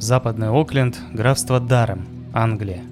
Западный 0.00 0.48
Окленд, 0.48 0.98
графство 1.12 1.60
Дарем, 1.60 2.06
Англия. 2.32 2.82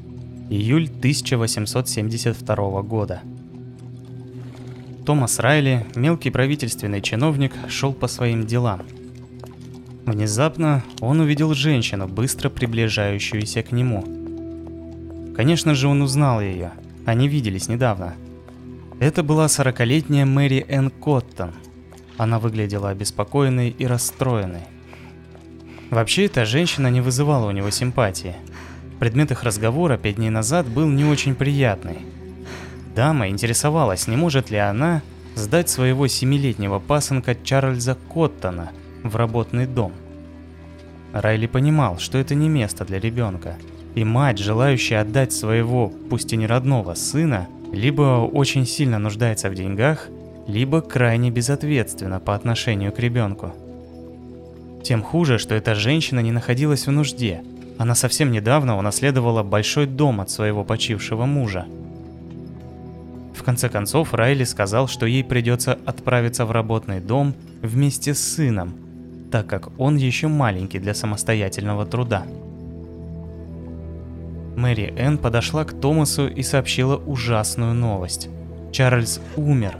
Июль 0.50 0.88
1872 0.88 2.82
года. 2.82 3.22
Томас 5.06 5.38
Райли, 5.38 5.86
мелкий 5.94 6.28
правительственный 6.28 7.00
чиновник, 7.00 7.54
шел 7.70 7.94
по 7.94 8.08
своим 8.08 8.46
делам. 8.46 8.82
Внезапно 10.04 10.84
он 11.00 11.20
увидел 11.20 11.54
женщину, 11.54 12.08
быстро 12.08 12.50
приближающуюся 12.50 13.62
к 13.62 13.72
нему. 13.72 14.04
Конечно 15.34 15.74
же, 15.74 15.88
он 15.88 16.02
узнал 16.02 16.42
ее. 16.42 16.72
Они 17.06 17.26
виделись 17.26 17.68
недавно. 17.68 18.16
Это 19.00 19.22
была 19.22 19.48
сорокалетняя 19.48 20.26
Мэри 20.26 20.66
Энн 20.68 20.90
Коттон. 20.90 21.52
Она 22.18 22.38
выглядела 22.38 22.90
обеспокоенной 22.90 23.70
и 23.70 23.86
расстроенной. 23.86 24.64
Вообще, 25.90 26.26
эта 26.26 26.44
женщина 26.44 26.88
не 26.88 27.00
вызывала 27.00 27.46
у 27.48 27.50
него 27.50 27.70
симпатии. 27.70 28.34
Предмет 28.98 29.30
их 29.30 29.42
разговора 29.42 29.96
пять 29.96 30.16
дней 30.16 30.30
назад 30.30 30.66
был 30.66 30.86
не 30.86 31.04
очень 31.04 31.34
приятный. 31.34 31.98
Дама 32.94 33.28
интересовалась, 33.28 34.08
не 34.08 34.16
может 34.16 34.50
ли 34.50 34.58
она 34.58 35.02
сдать 35.34 35.70
своего 35.70 36.06
семилетнего 36.08 36.78
пасынка 36.78 37.34
Чарльза 37.34 37.96
Коттона 38.12 38.72
в 39.02 39.16
работный 39.16 39.66
дом. 39.66 39.92
Райли 41.12 41.46
понимал, 41.46 41.98
что 41.98 42.18
это 42.18 42.34
не 42.34 42.48
место 42.48 42.84
для 42.84 43.00
ребенка, 43.00 43.56
и 43.94 44.04
мать, 44.04 44.38
желающая 44.38 45.00
отдать 45.00 45.32
своего, 45.32 45.92
пусть 46.10 46.32
и 46.32 46.36
не 46.36 46.46
родного, 46.46 46.94
сына, 46.94 47.48
либо 47.72 48.28
очень 48.30 48.66
сильно 48.66 48.98
нуждается 48.98 49.48
в 49.48 49.54
деньгах, 49.54 50.08
либо 50.46 50.80
крайне 50.80 51.30
безответственна 51.30 52.20
по 52.20 52.34
отношению 52.34 52.92
к 52.92 52.98
ребенку. 52.98 53.54
Тем 54.82 55.02
хуже, 55.02 55.38
что 55.38 55.54
эта 55.54 55.74
женщина 55.74 56.20
не 56.20 56.32
находилась 56.32 56.86
в 56.86 56.90
нужде. 56.90 57.42
Она 57.78 57.94
совсем 57.94 58.32
недавно 58.32 58.78
унаследовала 58.78 59.42
большой 59.42 59.86
дом 59.86 60.20
от 60.20 60.30
своего 60.30 60.64
почившего 60.64 61.26
мужа. 61.26 61.66
В 63.34 63.42
конце 63.44 63.68
концов, 63.68 64.14
Райли 64.14 64.44
сказал, 64.44 64.88
что 64.88 65.06
ей 65.06 65.22
придется 65.22 65.78
отправиться 65.86 66.44
в 66.44 66.50
работный 66.50 67.00
дом 67.00 67.34
вместе 67.62 68.14
с 68.14 68.18
сыном, 68.18 68.74
так 69.30 69.46
как 69.46 69.68
он 69.78 69.96
еще 69.96 70.26
маленький 70.26 70.80
для 70.80 70.94
самостоятельного 70.94 71.86
труда. 71.86 72.24
Мэри 74.56 74.92
Энн 74.96 75.18
подошла 75.18 75.64
к 75.64 75.72
Томасу 75.80 76.26
и 76.26 76.42
сообщила 76.42 76.96
ужасную 76.96 77.74
новость. 77.74 78.28
Чарльз 78.72 79.20
умер. 79.36 79.78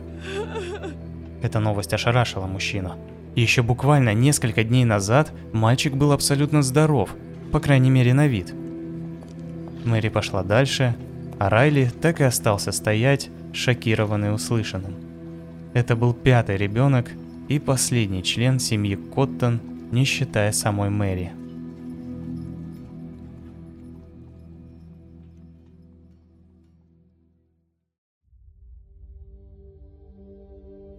Эта 1.43 1.59
новость 1.59 1.93
ошарашила 1.93 2.47
мужчину. 2.47 2.95
Еще 3.39 3.63
буквально 3.63 4.15
несколько 4.15 4.65
дней 4.65 4.85
назад 4.85 5.33
мальчик 5.53 5.95
был 5.95 6.11
абсолютно 6.11 6.61
здоров, 6.61 7.15
по 7.53 7.61
крайней 7.61 7.89
мере 7.89 8.13
на 8.13 8.27
вид. 8.27 8.53
Мэри 9.85 10.09
пошла 10.09 10.43
дальше, 10.43 10.97
а 11.39 11.49
Райли 11.49 11.89
так 12.03 12.21
и 12.21 12.25
остался 12.25 12.73
стоять, 12.73 13.31
шокированный 13.53 14.35
услышанным. 14.35 14.97
Это 15.73 15.95
был 15.95 16.15
пятый 16.15 16.57
ребенок 16.57 17.13
и 17.47 17.61
последний 17.61 18.25
член 18.25 18.59
семьи 18.59 18.97
Коттон, 18.97 19.61
не 19.93 20.03
считая 20.05 20.51
самой 20.51 20.91
Мэри. 20.91 21.31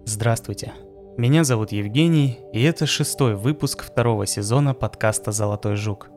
Здравствуйте. 0.06 0.72
Меня 1.20 1.44
зовут 1.44 1.74
Евгений, 1.74 2.40
и 2.54 2.64
это 2.64 2.86
шестой 2.86 3.36
выпуск 3.36 3.84
второго 3.84 4.26
сезона 4.26 4.74
подкаста 4.74 5.34
«Золотой 5.34 5.76
жук». 5.76 6.10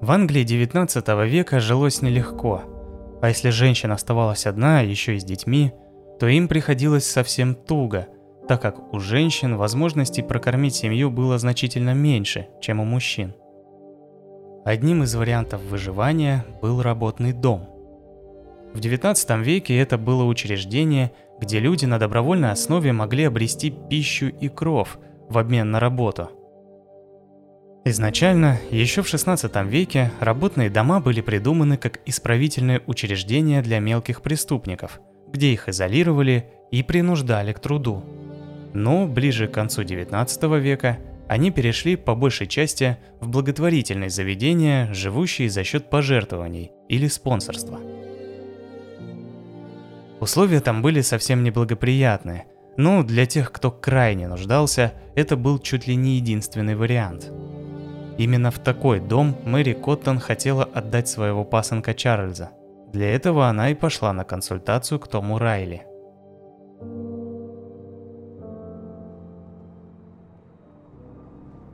В 0.00 0.12
Англии 0.12 0.44
19 0.44 1.08
века 1.26 1.58
жилось 1.58 2.02
нелегко, 2.02 2.62
а 3.20 3.26
если 3.26 3.50
женщина 3.50 3.94
оставалась 3.94 4.46
одна, 4.46 4.82
еще 4.82 5.16
и 5.16 5.18
с 5.18 5.24
детьми, 5.24 5.72
то 6.20 6.28
им 6.28 6.46
приходилось 6.46 7.04
совсем 7.04 7.56
туго, 7.56 8.06
так 8.46 8.62
как 8.62 8.92
у 8.92 9.00
женщин 9.00 9.56
возможностей 9.56 10.22
прокормить 10.22 10.76
семью 10.76 11.10
было 11.10 11.36
значительно 11.36 11.94
меньше, 11.94 12.46
чем 12.60 12.78
у 12.78 12.84
мужчин. 12.84 13.34
Одним 14.64 15.02
из 15.02 15.12
вариантов 15.16 15.60
выживания 15.62 16.44
был 16.62 16.80
работный 16.80 17.32
дом. 17.32 17.68
В 18.72 18.78
19 18.78 19.30
веке 19.44 19.76
это 19.76 19.98
было 19.98 20.22
учреждение– 20.22 21.10
где 21.40 21.58
люди 21.60 21.84
на 21.84 21.98
добровольной 21.98 22.52
основе 22.52 22.92
могли 22.92 23.24
обрести 23.24 23.70
пищу 23.70 24.26
и 24.26 24.48
кров 24.48 24.98
в 25.28 25.38
обмен 25.38 25.70
на 25.70 25.80
работу. 25.80 26.30
Изначально, 27.86 28.58
еще 28.70 29.02
в 29.02 29.08
16 29.08 29.54
веке, 29.66 30.10
работные 30.20 30.70
дома 30.70 31.00
были 31.00 31.20
придуманы 31.20 31.76
как 31.76 32.00
исправительные 32.06 32.80
учреждения 32.86 33.60
для 33.60 33.78
мелких 33.78 34.22
преступников, 34.22 35.00
где 35.30 35.52
их 35.52 35.68
изолировали 35.68 36.46
и 36.70 36.82
принуждали 36.82 37.52
к 37.52 37.60
труду. 37.60 38.02
Но 38.72 39.06
ближе 39.06 39.48
к 39.48 39.52
концу 39.52 39.84
19 39.84 40.42
века 40.62 40.98
они 41.28 41.50
перешли 41.50 41.96
по 41.96 42.14
большей 42.14 42.46
части 42.46 42.96
в 43.20 43.28
благотворительные 43.28 44.10
заведения, 44.10 44.92
живущие 44.92 45.50
за 45.50 45.62
счет 45.62 45.90
пожертвований 45.90 46.72
или 46.88 47.06
спонсорства– 47.08 47.80
Условия 50.24 50.60
там 50.60 50.80
были 50.80 51.02
совсем 51.02 51.44
неблагоприятные, 51.44 52.46
но 52.78 53.02
для 53.02 53.26
тех, 53.26 53.52
кто 53.52 53.70
крайне 53.70 54.26
нуждался, 54.26 54.94
это 55.14 55.36
был 55.36 55.58
чуть 55.58 55.86
ли 55.86 55.96
не 55.96 56.16
единственный 56.16 56.76
вариант. 56.76 57.30
Именно 58.16 58.50
в 58.50 58.58
такой 58.58 59.00
дом 59.00 59.36
Мэри 59.44 59.74
Коттон 59.74 60.18
хотела 60.18 60.64
отдать 60.64 61.08
своего 61.08 61.44
пасынка 61.44 61.92
Чарльза. 61.92 62.52
Для 62.90 63.14
этого 63.14 63.48
она 63.48 63.68
и 63.68 63.74
пошла 63.74 64.14
на 64.14 64.24
консультацию 64.24 64.98
к 64.98 65.08
Тому 65.08 65.36
Райли. 65.36 65.82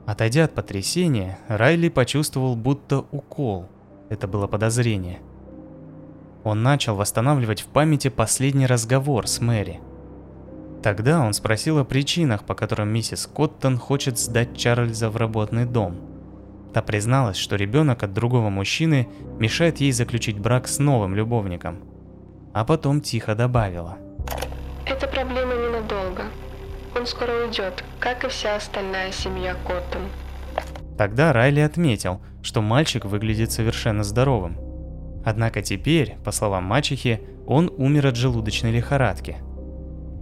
Отойдя 0.05 0.43
от 0.43 0.53
потрясения, 0.53 1.39
Райли 1.47 1.87
почувствовал 1.87 2.57
будто 2.57 3.05
укол. 3.11 3.69
Это 4.09 4.27
было 4.27 4.47
подозрение– 4.47 5.19
он 6.43 6.63
начал 6.63 6.95
восстанавливать 6.95 7.61
в 7.61 7.67
памяти 7.67 8.09
последний 8.09 8.65
разговор 8.65 9.27
с 9.27 9.39
Мэри. 9.39 9.79
Тогда 10.81 11.21
он 11.21 11.33
спросил 11.33 11.77
о 11.77 11.85
причинах, 11.85 12.43
по 12.43 12.55
которым 12.55 12.89
миссис 12.89 13.27
Коттон 13.27 13.77
хочет 13.77 14.17
сдать 14.17 14.57
Чарльза 14.57 15.09
в 15.09 15.17
работный 15.17 15.65
дом. 15.65 15.97
Та 16.73 16.81
призналась, 16.81 17.37
что 17.37 17.55
ребенок 17.55 18.01
от 18.01 18.13
другого 18.13 18.49
мужчины 18.49 19.07
мешает 19.37 19.79
ей 19.79 19.91
заключить 19.91 20.39
брак 20.39 20.67
с 20.67 20.79
новым 20.79 21.15
любовником. 21.15 21.79
А 22.53 22.65
потом 22.65 23.01
тихо 23.01 23.35
добавила. 23.35 23.97
Это 24.85 25.07
проблема 25.07 25.53
ненадолго. 25.53 26.23
Он 26.95 27.05
скоро 27.05 27.45
уйдет, 27.45 27.83
как 27.99 28.23
и 28.23 28.29
вся 28.29 28.55
остальная 28.55 29.11
семья 29.11 29.55
Коттон. 29.65 30.01
Тогда 30.97 31.31
Райли 31.33 31.59
отметил, 31.59 32.21
что 32.41 32.61
мальчик 32.61 33.05
выглядит 33.05 33.51
совершенно 33.51 34.03
здоровым. 34.03 34.70
Однако 35.23 35.61
теперь, 35.61 36.15
по 36.23 36.31
словам 36.31 36.63
мачехи, 36.63 37.21
он 37.45 37.71
умер 37.77 38.07
от 38.07 38.15
желудочной 38.15 38.71
лихорадки. 38.71 39.37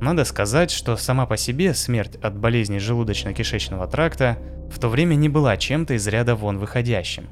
Надо 0.01 0.23
сказать, 0.23 0.71
что 0.71 0.95
сама 0.95 1.25
по 1.25 1.37
себе 1.37 1.73
смерть 1.73 2.15
от 2.21 2.37
болезни 2.37 2.77
желудочно-кишечного 2.77 3.89
тракта 3.89 4.37
в 4.71 4.79
то 4.79 4.87
время 4.87 5.15
не 5.15 5.29
была 5.29 5.57
чем-то 5.57 5.95
из 5.95 6.07
ряда 6.07 6.35
вон 6.35 6.57
выходящим. 6.57 7.27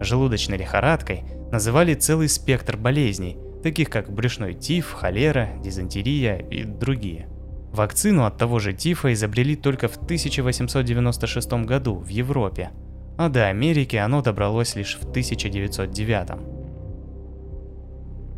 Желудочной 0.00 0.58
лихорадкой 0.58 1.22
называли 1.52 1.94
целый 1.94 2.28
спектр 2.28 2.76
болезней, 2.76 3.38
таких 3.62 3.90
как 3.90 4.12
брюшной 4.12 4.54
тиф, 4.54 4.92
холера, 4.92 5.50
дизентерия 5.62 6.36
и 6.36 6.64
другие. 6.64 7.28
Вакцину 7.72 8.24
от 8.24 8.38
того 8.38 8.58
же 8.58 8.72
тифа 8.72 9.12
изобрели 9.12 9.56
только 9.56 9.88
в 9.88 9.96
1896 9.96 11.52
году 11.64 11.94
в 11.96 12.08
Европе, 12.08 12.70
а 13.16 13.28
до 13.28 13.46
Америки 13.46 13.96
оно 13.96 14.20
добралось 14.20 14.74
лишь 14.74 14.96
в 14.96 15.08
1909. 15.10 16.53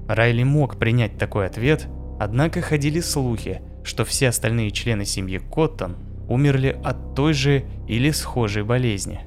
Райли 0.08 0.44
мог 0.44 0.78
принять 0.78 1.18
такой 1.18 1.46
ответ, 1.46 1.88
однако 2.20 2.60
ходили 2.60 3.00
слухи, 3.00 3.60
что 3.82 4.04
все 4.04 4.28
остальные 4.28 4.70
члены 4.70 5.04
семьи 5.04 5.38
Коттон 5.38 5.96
умерли 6.28 6.78
от 6.84 7.14
той 7.14 7.32
же 7.32 7.64
или 7.88 8.10
схожей 8.10 8.62
болезни. 8.62 9.20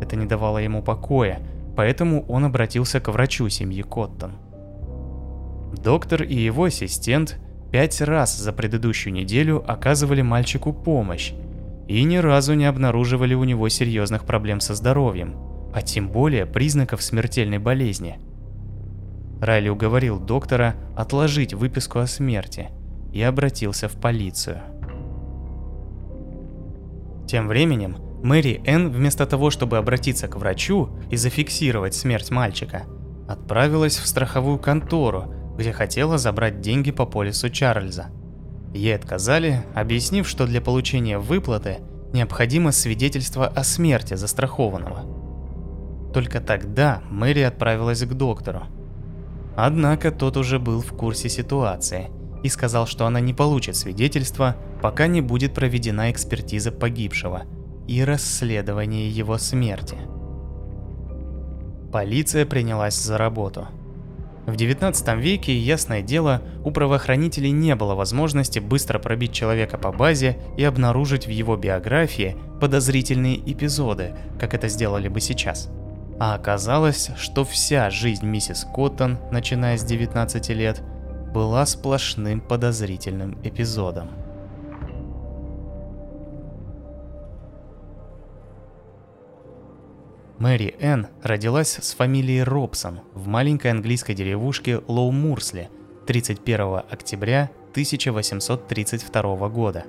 Это 0.00 0.16
не 0.16 0.26
давало 0.26 0.58
ему 0.58 0.82
покоя, 0.82 1.40
поэтому 1.76 2.24
он 2.26 2.44
обратился 2.44 3.00
к 3.00 3.08
врачу 3.08 3.48
семьи 3.48 3.82
Коттон. 3.82 4.32
Доктор 5.82 6.22
и 6.22 6.34
его 6.34 6.64
ассистент 6.64 7.38
пять 7.72 8.00
раз 8.00 8.36
за 8.36 8.52
предыдущую 8.52 9.12
неделю 9.12 9.64
оказывали 9.66 10.22
мальчику 10.22 10.72
помощь 10.72 11.32
и 11.88 12.02
ни 12.04 12.16
разу 12.16 12.54
не 12.54 12.64
обнаруживали 12.64 13.34
у 13.34 13.44
него 13.44 13.68
серьезных 13.68 14.24
проблем 14.24 14.60
со 14.60 14.74
здоровьем– 14.74 15.36
а 15.74 15.82
тем 15.82 16.08
более 16.08 16.46
признаков 16.46 17.02
смертельной 17.02 17.58
болезни. 17.58 18.18
Райли 19.40 19.68
уговорил 19.68 20.20
доктора 20.20 20.76
отложить 20.96 21.52
выписку 21.52 21.98
о 21.98 22.06
смерти 22.06 22.70
и 23.12 23.20
обратился 23.20 23.88
в 23.88 23.96
полицию. 24.00 24.62
Тем 27.26 27.48
временем 27.48 27.96
Мэри 28.22 28.62
Энн 28.64 28.90
вместо 28.90 29.26
того, 29.26 29.50
чтобы 29.50 29.76
обратиться 29.76 30.28
к 30.28 30.36
врачу 30.36 30.90
и 31.10 31.16
зафиксировать 31.16 31.94
смерть 31.94 32.30
мальчика, 32.30 32.84
отправилась 33.28 33.98
в 33.98 34.06
страховую 34.06 34.58
контору, 34.58 35.34
где 35.58 35.72
хотела 35.72 36.18
забрать 36.18 36.60
деньги 36.60 36.92
по 36.92 37.04
полису 37.04 37.50
Чарльза. 37.50 38.06
Ей 38.72 38.94
отказали, 38.94 39.62
объяснив, 39.74 40.28
что 40.28 40.46
для 40.46 40.60
получения 40.60 41.18
выплаты 41.18 41.78
необходимо 42.12 42.70
свидетельство 42.70 43.46
о 43.46 43.64
смерти 43.64 44.14
застрахованного. 44.14 45.13
Только 46.14 46.40
тогда 46.40 47.02
Мэри 47.10 47.40
отправилась 47.40 48.02
к 48.02 48.14
доктору. 48.14 48.62
Однако 49.56 50.10
тот 50.10 50.36
уже 50.36 50.58
был 50.58 50.80
в 50.80 50.92
курсе 50.92 51.28
ситуации 51.28 52.10
и 52.42 52.48
сказал, 52.48 52.86
что 52.86 53.06
она 53.06 53.20
не 53.20 53.34
получит 53.34 53.76
свидетельство, 53.76 54.56
пока 54.80 55.06
не 55.06 55.20
будет 55.20 55.52
проведена 55.54 56.10
экспертиза 56.10 56.72
погибшего– 56.72 57.42
и 57.86 58.02
расследование 58.02 59.08
его 59.08 59.38
смерти. 59.38 59.96
Полиция 61.92 62.46
принялась 62.46 62.94
за 62.94 63.18
работу. 63.18 63.68
В 64.46 64.56
19 64.56 65.16
веке, 65.16 65.56
ясное 65.56 66.02
дело, 66.02 66.42
у 66.64 66.70
правоохранителей 66.70 67.50
не 67.50 67.74
было 67.76 67.94
возможности 67.94 68.58
быстро 68.58 68.98
пробить 68.98 69.32
человека 69.32 69.78
по 69.78 69.90
базе 69.90 70.38
и 70.58 70.64
обнаружить 70.64 71.26
в 71.26 71.30
его 71.30 71.56
биографии 71.56 72.36
подозрительные 72.60 73.38
эпизоды, 73.50 74.14
как 74.38 74.52
это 74.52 74.68
сделали 74.68 75.08
бы 75.08 75.20
сейчас. 75.20 75.70
А 76.18 76.34
оказалось, 76.34 77.10
что 77.16 77.44
вся 77.44 77.90
жизнь 77.90 78.26
миссис 78.26 78.66
Коттон, 78.72 79.18
начиная 79.30 79.76
с 79.76 79.84
19 79.84 80.48
лет, 80.50 80.80
была 81.32 81.66
сплошным 81.66 82.40
подозрительным 82.40 83.38
эпизодом. 83.42 84.10
Мэри 90.38 90.76
Энн 90.78 91.08
родилась 91.22 91.78
с 91.80 91.94
фамилией 91.94 92.42
Робсон 92.42 93.00
в 93.14 93.26
маленькой 93.26 93.70
английской 93.70 94.14
деревушке 94.14 94.76
Лоу-Мурсли 94.86 95.68
31 96.06 96.82
октября 96.90 97.50
1832 97.70 99.48
года. 99.48 99.84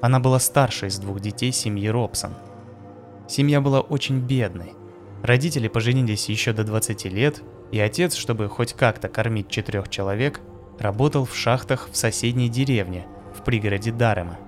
Она 0.00 0.20
была 0.20 0.38
старшей 0.38 0.88
из 0.88 0.98
двух 0.98 1.20
детей 1.20 1.50
семьи 1.50 1.88
Робсон. 1.88 2.34
Семья 3.26 3.60
была 3.60 3.80
очень 3.80 4.20
бедной. 4.20 4.77
Родители 5.22 5.68
поженились 5.68 6.28
еще 6.28 6.52
до 6.52 6.64
20 6.64 7.04
лет, 7.06 7.42
и 7.72 7.80
отец, 7.80 8.14
чтобы 8.14 8.48
хоть 8.48 8.72
как-то 8.72 9.08
кормить 9.08 9.48
четырех 9.48 9.88
человек, 9.88 10.40
работал 10.78 11.24
в 11.24 11.36
шахтах 11.36 11.88
в 11.90 11.96
соседней 11.96 12.48
деревне, 12.48 13.06
в 13.36 13.42
пригороде 13.44 13.92
Дарема. 13.92 14.38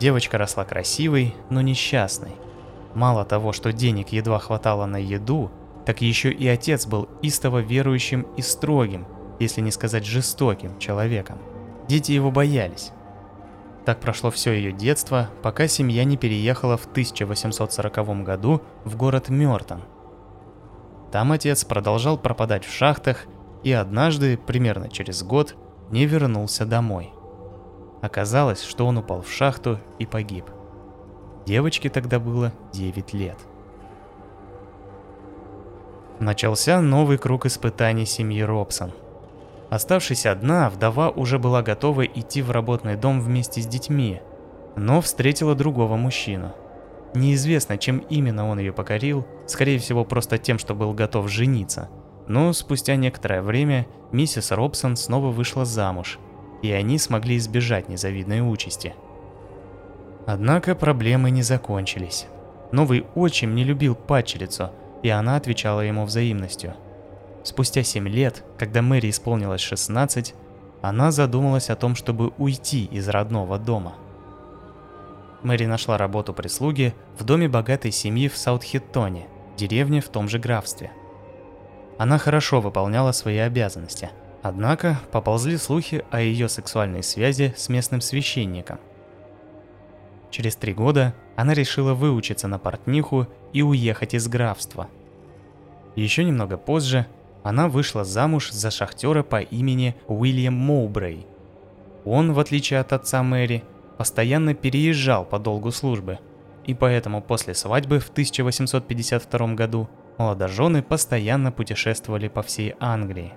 Девочка 0.00 0.38
росла 0.38 0.64
красивой, 0.64 1.34
но 1.50 1.60
несчастной– 1.60 2.32
Мало 2.94 3.24
того, 3.24 3.52
что 3.52 3.72
денег 3.72 4.10
едва 4.10 4.38
хватало 4.38 4.86
на 4.86 4.98
еду, 4.98 5.50
так 5.86 6.02
еще 6.02 6.30
и 6.30 6.46
отец 6.46 6.86
был 6.86 7.08
истово 7.22 7.58
верующим 7.58 8.26
и 8.36 8.42
строгим, 8.42 9.06
если 9.40 9.60
не 9.60 9.70
сказать 9.70 10.04
жестоким 10.04 10.78
человеком. 10.78 11.38
Дети 11.88 12.12
его 12.12 12.30
боялись. 12.30 12.92
Так 13.84 14.00
прошло 14.00 14.30
все 14.30 14.52
ее 14.52 14.72
детство, 14.72 15.30
пока 15.42 15.66
семья 15.66 16.04
не 16.04 16.16
переехала 16.16 16.76
в 16.76 16.86
1840 16.86 18.22
году 18.22 18.62
в 18.84 18.96
город 18.96 19.28
Мертон. 19.28 19.82
Там 21.10 21.32
отец 21.32 21.64
продолжал 21.64 22.16
пропадать 22.16 22.64
в 22.64 22.72
шахтах 22.72 23.26
и 23.64 23.72
однажды, 23.72 24.38
примерно 24.38 24.88
через 24.88 25.22
год, 25.22 25.56
не 25.90 26.06
вернулся 26.06 26.64
домой. 26.64 27.12
Оказалось, 28.00 28.62
что 28.62 28.86
он 28.86 28.98
упал 28.98 29.22
в 29.22 29.30
шахту 29.30 29.78
и 29.98 30.06
погиб. 30.06 30.46
Девочке 31.44 31.90
тогда 31.90 32.18
было 32.18 32.52
9 32.72 33.12
лет. 33.14 33.38
Начался 36.18 36.80
новый 36.80 37.18
круг 37.18 37.46
испытаний 37.46 38.06
семьи 38.06 38.42
Робсон. 38.42 38.92
Оставшись 39.72 40.26
одна, 40.26 40.68
вдова 40.68 41.10
уже 41.10 41.38
была 41.38 41.62
готова 41.62 42.04
идти 42.04 42.42
в 42.42 42.50
работный 42.50 42.96
дом 42.96 43.20
вместе 43.20 43.62
с 43.62 43.66
детьми, 43.66 44.20
но 44.76 45.00
встретила 45.00 45.54
другого 45.54 45.96
мужчину. 45.96 46.52
Неизвестно, 47.14 47.78
чем 47.78 47.98
именно 48.10 48.48
он 48.48 48.58
ее 48.58 48.72
покорил, 48.72 49.26
скорее 49.46 49.78
всего 49.78 50.04
просто 50.04 50.38
тем, 50.38 50.58
что 50.58 50.74
был 50.74 50.92
готов 50.92 51.28
жениться. 51.28 51.88
Но 52.28 52.52
спустя 52.52 52.96
некоторое 52.96 53.42
время 53.42 53.86
миссис 54.12 54.52
Робсон 54.52 54.96
снова 54.96 55.30
вышла 55.30 55.64
замуж, 55.64 56.18
и 56.62 56.70
они 56.70 56.98
смогли 56.98 57.36
избежать 57.38 57.88
незавидной 57.88 58.40
участи– 58.40 58.94
Однако 60.26 60.74
проблемы 60.74 61.30
не 61.30 61.42
закончились. 61.42 62.26
Новый 62.70 63.04
отчим 63.14 63.54
не 63.54 63.64
любил 63.64 63.94
падчерицу, 63.94 64.70
и 65.02 65.08
она 65.08 65.36
отвечала 65.36 65.80
ему 65.80 66.04
взаимностью. 66.04 66.74
Спустя 67.44 67.82
7 67.82 68.08
лет, 68.08 68.44
когда 68.58 68.82
Мэри 68.82 69.10
исполнилось 69.10 69.60
16, 69.60 70.34
она 70.80 71.10
задумалась 71.10 71.70
о 71.70 71.76
том, 71.76 71.94
чтобы 71.94 72.32
уйти 72.38 72.84
из 72.84 73.08
родного 73.08 73.58
дома. 73.58 73.94
Мэри 75.42 75.66
нашла 75.66 75.98
работу 75.98 76.32
прислуги 76.32 76.94
в 77.18 77.24
доме 77.24 77.48
богатой 77.48 77.90
семьи 77.90 78.28
в 78.28 78.36
Саутхиттоне, 78.36 79.26
деревне 79.56 80.00
в 80.00 80.08
том 80.08 80.28
же 80.28 80.38
графстве. 80.38 80.92
Она 81.98 82.18
хорошо 82.18 82.60
выполняла 82.60 83.12
свои 83.12 83.38
обязанности, 83.38 84.10
однако 84.42 85.00
поползли 85.10 85.56
слухи 85.56 86.04
о 86.10 86.20
ее 86.20 86.48
сексуальной 86.48 87.02
связи 87.02 87.54
с 87.56 87.68
местным 87.68 88.00
священником– 88.00 88.78
Через 90.32 90.56
три 90.56 90.72
года 90.72 91.14
она 91.36 91.52
решила 91.52 91.92
выучиться 91.92 92.48
на 92.48 92.58
портниху 92.58 93.28
и 93.52 93.60
уехать 93.60 94.14
из 94.14 94.26
графства. 94.28 94.88
Еще 95.94 96.24
немного 96.24 96.56
позже 96.56 97.06
она 97.42 97.68
вышла 97.68 98.04
замуж 98.04 98.50
за 98.50 98.70
шахтера 98.70 99.22
по 99.22 99.40
имени 99.40 99.96
Уильям 100.06 100.54
Моубрей. 100.54 101.26
Он, 102.04 102.32
в 102.32 102.40
отличие 102.40 102.80
от 102.80 102.92
отца 102.92 103.22
Мэри, 103.22 103.64
постоянно 103.98 104.54
переезжал 104.54 105.24
по 105.24 105.38
долгу 105.38 105.70
службы, 105.70 106.18
и 106.64 106.74
поэтому 106.74 107.22
после 107.22 107.54
свадьбы 107.54 108.00
в 108.00 108.10
1852 108.10 109.54
году 109.54 109.88
молодожены 110.18 110.82
постоянно 110.82 111.52
путешествовали 111.52 112.28
по 112.28 112.42
всей 112.42 112.74
Англии. 112.80 113.32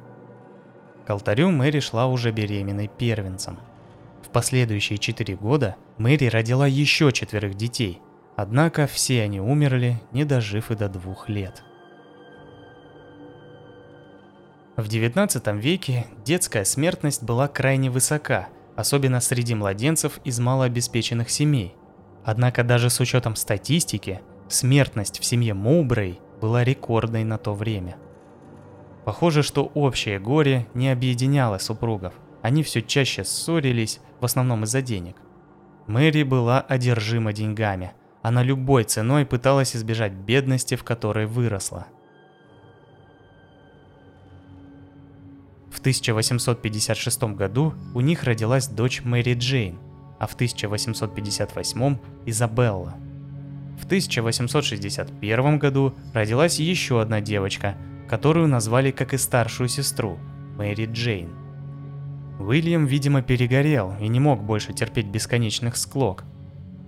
К 1.06 1.12
алтарю 1.12 1.52
Мэри 1.52 1.80
шла 1.80 2.08
уже 2.08 2.32
беременной 2.32 2.88
первенцем– 2.88 3.60
последующие 4.36 4.98
четыре 4.98 5.38
года 5.38 5.78
Мэри 5.98 6.26
родила 6.26 6.68
еще 6.68 7.14
четверых 7.14 7.56
детей, 7.56 8.02
однако 8.36 8.86
все 8.86 9.24
они 9.24 9.40
умерли, 9.40 10.02
не 10.12 10.26
дожив 10.26 10.72
и 10.72 10.76
до 10.76 10.90
двух 10.90 11.30
лет. 11.30 11.64
В 14.78 14.90
XIX 14.90 15.58
веке 15.58 16.08
детская 16.26 16.66
смертность 16.66 17.24
была 17.24 17.48
крайне 17.48 17.90
высока, 17.90 18.50
особенно 18.76 19.22
среди 19.22 19.56
младенцев 19.56 20.20
из 20.26 20.38
малообеспеченных 20.42 21.30
семей. 21.30 21.74
Однако 22.26 22.62
даже 22.62 22.90
с 22.90 23.00
учетом 23.00 23.38
статистики, 23.38 24.20
смертность 24.50 25.22
в 25.22 25.24
семье 25.24 25.54
Моубрей 25.54 26.20
была 26.42 26.66
рекордной 26.66 27.24
на 27.24 27.38
то 27.38 27.54
время. 27.54 27.96
Похоже, 29.06 29.44
что 29.44 29.72
общее 29.76 30.20
горе 30.20 30.68
не 30.74 30.90
объединяло 30.90 31.58
супругов. 31.58 32.14
Они 32.42 32.62
все 32.62 32.82
чаще 32.82 33.24
ссорились, 33.24 34.02
в 34.20 34.26
основном 34.26 34.66
из-за 34.66 34.82
денег. 34.82 35.16
Мэри 35.88 36.24
была 36.24 36.60
одержима 36.60 37.32
деньгами. 37.32 37.94
Она 38.22 38.44
любой 38.44 38.84
ценой 38.84 39.26
пыталась 39.26 39.74
избежать 39.74 40.12
бедности, 40.12 40.76
в 40.76 40.84
которой 40.84 41.28
выросла. 41.28 41.88
1856 45.86 47.24
году 47.36 47.76
у 47.94 48.02
них 48.02 48.24
родилась 48.24 48.68
дочь 48.68 49.02
Мэри 49.04 49.36
Джейн, 49.36 49.78
а 50.20 50.26
в 50.26 50.34
1858– 50.34 51.98
Изабелла. 52.26 52.96
В 53.80 53.86
1861 53.86 55.60
году 55.60 55.94
родилась 56.14 56.60
еще 56.60 57.02
одна 57.02 57.22
девочка, 57.22 57.78
которую 58.10 58.48
назвали 58.48 58.90
как 58.90 59.14
и 59.14 59.18
старшую 59.18 59.70
сестру– 59.70 60.18
Мэри 60.58 60.88
Джейн– 60.92 61.30
Уильям, 62.40 62.86
видимо, 62.86 63.22
перегорел 63.22 63.94
и 64.00 64.08
не 64.08 64.20
мог 64.20 64.44
больше 64.44 64.74
терпеть 64.74 65.08
бесконечных 65.08 65.78
склок. 65.78 66.24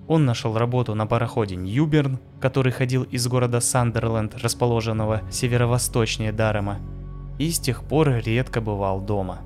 Он 0.07 0.25
нашел 0.25 0.57
работу 0.57 0.95
на 0.95 1.05
пароходе 1.05 1.55
Ньюберн, 1.55 2.19
который 2.39 2.71
ходил 2.71 3.03
из 3.03 3.27
города 3.27 3.59
Сандерленд, 3.59 4.35
расположенного 4.35 5.21
северо-восточнее 5.29 6.31
Дарема, 6.31 6.79
и 7.37 7.49
с 7.49 7.59
тех 7.59 7.83
пор 7.83 8.09
редко 8.25 8.61
бывал 8.61 9.01
дома. 9.01 9.41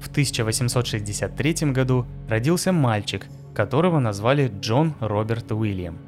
В 0.00 0.08
1863 0.08 1.72
году 1.72 2.06
родился 2.28 2.72
мальчик, 2.72 3.26
которого 3.54 3.98
назвали 3.98 4.52
Джон 4.60 4.94
Роберт 5.00 5.52
Уильям. 5.52 5.98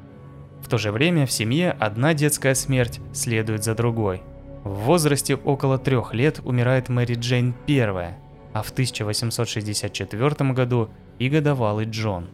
В 0.61 0.67
то 0.67 0.77
же 0.77 0.91
время 0.91 1.25
в 1.25 1.31
семье 1.31 1.71
одна 1.71 2.13
детская 2.13 2.55
смерть 2.55 2.99
следует 3.13 3.63
за 3.63 3.75
другой– 3.75 4.21
в 4.63 4.71
возрасте 4.81 5.35
около 5.35 5.77
трех 5.77 6.13
лет 6.13 6.41
умирает 6.43 6.89
Мэри 6.89 7.15
Джейн 7.15 7.53
первая. 7.65 8.17
а 8.51 8.63
в 8.63 8.71
1864 8.71 10.53
году 10.53 10.89
и 11.19 11.29
годовалый 11.29 11.85
Джон. 11.85 12.29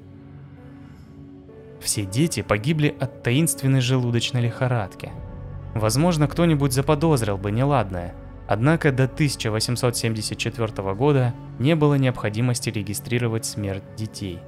Все 1.81 2.05
дети 2.05 2.41
погибли 2.41 2.95
от 2.99 3.21
таинственной 3.21 3.81
желудочной 3.81 4.41
лихорадки. 4.41 5.11
Возможно, 5.75 6.27
кто-нибудь 6.27 6.73
заподозрил 6.73 7.37
бы 7.37 7.51
неладное, 7.51 8.15
однако 8.47 8.91
до 8.91 9.03
1874 9.03 10.95
года 10.95 11.35
не 11.59 11.75
было 11.75 11.93
необходимости 11.93 12.71
регистрировать 12.71 13.45
смерть 13.45 13.83
детей. 13.95 14.39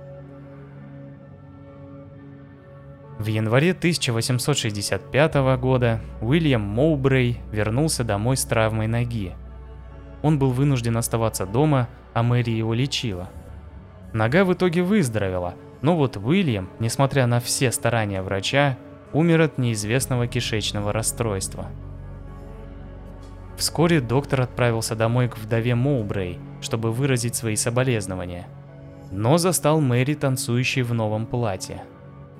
В 3.19 3.27
январе 3.27 3.71
1865 3.71 5.35
года 5.59 6.01
Уильям 6.21 6.61
Моубрей 6.61 7.41
вернулся 7.51 8.03
домой 8.03 8.37
с 8.37 8.45
травмой 8.45 8.87
ноги– 8.87 9.33
он 10.21 10.39
был 10.39 10.51
вынужден 10.51 10.97
оставаться 10.97 11.45
дома, 11.45 11.87
а 12.13 12.23
Мэри 12.23 12.51
его 12.51 12.73
лечила. 12.73 13.29
Нога 14.13 14.45
в 14.45 14.53
итоге 14.53 14.81
выздоровела, 14.83 15.55
но 15.81 15.95
вот 15.95 16.17
Уильям, 16.17 16.69
несмотря 16.79 17.27
на 17.27 17.39
все 17.39 17.71
старания 17.71 18.21
врача, 18.21 18.77
умер 19.13 19.41
от 19.41 19.57
неизвестного 19.57 20.27
кишечного 20.27 20.91
расстройства. 20.93 21.67
Вскоре 23.57 24.01
доктор 24.01 24.41
отправился 24.41 24.95
домой 24.95 25.29
к 25.29 25.37
вдове 25.37 25.73
Моубрей, 25.73 26.39
чтобы 26.61 26.91
выразить 26.91 27.35
свои 27.35 27.55
соболезнования. 27.55 28.47
Но 29.11 29.37
застал 29.37 29.81
Мэри 29.81 30.13
танцующей 30.13 30.83
в 30.83 30.93
новом 30.93 31.25
платье. 31.25 31.83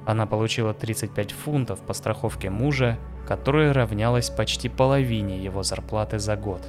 Она 0.05 0.25
получила 0.25 0.74
35 0.74 1.31
фунтов 1.31 1.79
по 1.79 1.93
страховке 1.93 2.50
мужа, 2.50 2.97
которая 3.27 3.74
равнялась 3.74 4.29
почти 4.29 4.69
половине 4.69 5.43
его 5.43 5.63
зарплаты 5.63 6.19
за 6.19 6.36
год. 6.36 6.62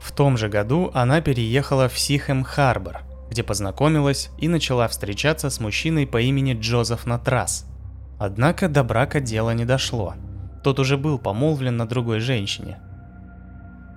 В 0.00 0.12
том 0.12 0.36
же 0.36 0.48
году 0.48 0.90
она 0.92 1.20
переехала 1.20 1.88
в 1.88 1.98
Сихем-Харбор, 1.98 2.98
где 3.34 3.42
познакомилась 3.42 4.30
и 4.38 4.46
начала 4.46 4.86
встречаться 4.86 5.50
с 5.50 5.58
мужчиной 5.58 6.06
по 6.06 6.20
имени 6.20 6.54
Джозеф 6.54 7.04
Натрас. 7.04 7.66
Однако 8.16 8.68
до 8.68 8.84
брака 8.84 9.20
дело 9.20 9.50
не 9.50 9.64
дошло. 9.64 10.14
Тот 10.62 10.78
уже 10.78 10.96
был 10.96 11.18
помолвлен 11.18 11.76
на 11.76 11.84
другой 11.84 12.20
женщине. 12.20 12.78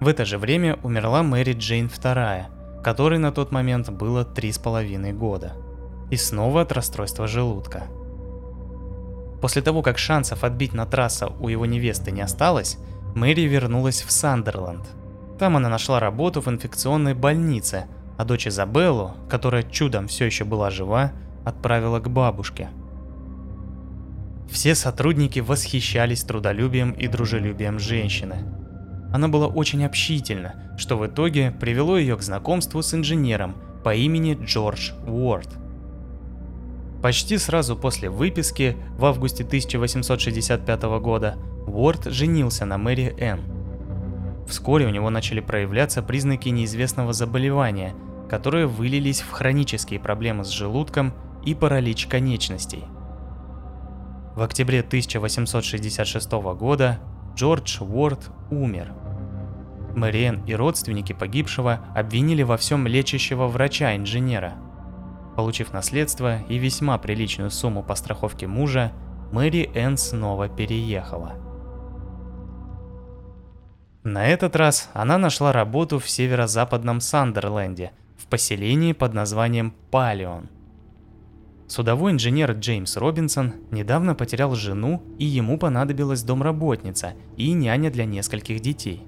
В 0.02 0.08
это 0.08 0.26
же 0.26 0.40
время 0.40 0.80
умерла 0.82 1.22
Мэри 1.22 1.54
Джейн 1.54 1.86
II, 1.86 2.82
которой 2.82 3.20
на 3.20 3.32
тот 3.32 3.52
момент 3.52 3.92
было 3.92 4.26
три 4.26 4.52
с 4.52 4.58
половиной 4.58 5.14
года. 5.14 5.54
И 6.10 6.18
снова 6.18 6.62
от 6.62 6.72
расстройства 6.72 7.28
желудка. 7.28 7.84
После 9.40 9.62
того, 9.62 9.84
как 9.84 10.00
шансов 10.00 10.44
отбить 10.44 10.74
на 10.74 10.88
трасса 10.88 11.28
у 11.28 11.48
его 11.48 11.68
невесты 11.68 12.10
не 12.12 12.22
осталось, 12.22 12.80
Мэри 13.14 13.42
вернулась 13.42 14.02
в 14.02 14.12
Сандерленд, 14.12 14.88
там 15.38 15.56
она 15.58 15.70
нашла 15.70 16.00
работу 16.00 16.42
в 16.42 16.48
инфекционной 16.48 17.14
больнице, 17.14 17.86
а 18.18 18.26
дочь 18.26 18.48
Изабеллу, 18.48 19.16
которая 19.30 19.64
чудом 19.64 20.08
все 20.08 20.26
еще 20.26 20.44
была 20.44 20.70
жива, 20.70 21.12
отправила 21.46 22.00
к 22.00 22.10
бабушке. 22.10 22.70
Все 24.50 24.76
сотрудники 24.76 25.40
восхищались 25.40 26.24
трудолюбием 26.24 26.92
и 26.92 27.08
дружелюбием 27.08 27.80
женщины. 27.80 28.46
Она 29.14 29.28
была 29.28 29.48
очень 29.48 29.86
общительна, 29.86 30.56
что 30.78 30.98
в 30.98 31.06
итоге 31.06 31.52
привело 31.52 31.98
ее 31.98 32.18
к 32.18 32.22
знакомству 32.22 32.82
с 32.82 32.94
инженером 32.94 33.56
по 33.84 33.94
имени 33.94 34.38
Джордж 34.42 34.92
Уорд. 35.06 35.50
Почти 37.02 37.38
сразу 37.38 37.76
после 37.76 38.10
выписки, 38.10 38.76
в 38.98 39.06
августе 39.06 39.44
1865 39.44 40.84
года, 41.00 41.38
Уорд 41.68 42.06
женился 42.06 42.66
на 42.66 42.78
Мэри 42.78 43.16
Энн, 43.20 43.42
Вскоре 44.48 44.86
у 44.86 44.90
него 44.90 45.10
начали 45.10 45.42
проявляться 45.42 46.02
признаки 46.02 46.50
неизвестного 46.50 47.12
заболевания, 47.12 47.94
которые 48.30 48.68
вылились 48.68 49.22
в 49.22 49.32
хронические 49.32 50.00
проблемы 50.00 50.44
с 50.44 50.50
желудком 50.50 51.14
и 51.46 51.56
паралич 51.56 52.08
конечностей. 52.08 52.84
В 54.36 54.42
октябре 54.42 54.82
1866 54.82 56.32
года 56.58 57.00
Джордж 57.36 57.82
Уорд 57.82 58.30
умер. 58.52 58.94
Мэриэн 59.96 60.44
и 60.46 60.54
родственники 60.54 61.14
погибшего 61.14 61.80
обвинили 61.96 62.44
во 62.44 62.58
всем 62.58 62.86
лечащего 62.86 63.48
врача-инженера. 63.48 64.54
Получив 65.36 65.74
наследство 65.74 66.42
и 66.44 66.58
весьма 66.58 66.98
приличную 66.98 67.50
сумму 67.50 67.84
по 67.84 67.96
страховке 67.96 68.48
мужа, 68.48 68.92
Мэри 69.32 69.72
Энн 69.74 69.98
снова 69.98 70.50
переехала– 70.50 71.34
на 74.08 74.26
этот 74.26 74.56
раз 74.56 74.90
она 74.94 75.18
нашла 75.18 75.52
работу 75.52 76.00
в 76.00 76.10
северо-западном 76.10 77.02
Сандерленде, 77.02 77.92
в 78.18 78.28
поселении 78.28 78.94
под 78.94 79.14
названием 79.14 79.74
Палеон. 79.92 80.50
Судовой 81.68 82.14
инженер 82.14 82.54
Джеймс 82.54 82.96
Робинсон 82.98 83.54
недавно 83.72 84.16
потерял 84.16 84.56
жену, 84.56 85.04
и 85.18 85.26
ему 85.26 85.58
понадобилась 85.58 86.24
домработница 86.24 87.14
и 87.36 87.52
няня 87.52 87.92
для 87.92 88.06
нескольких 88.06 88.62
детей. 88.62 89.04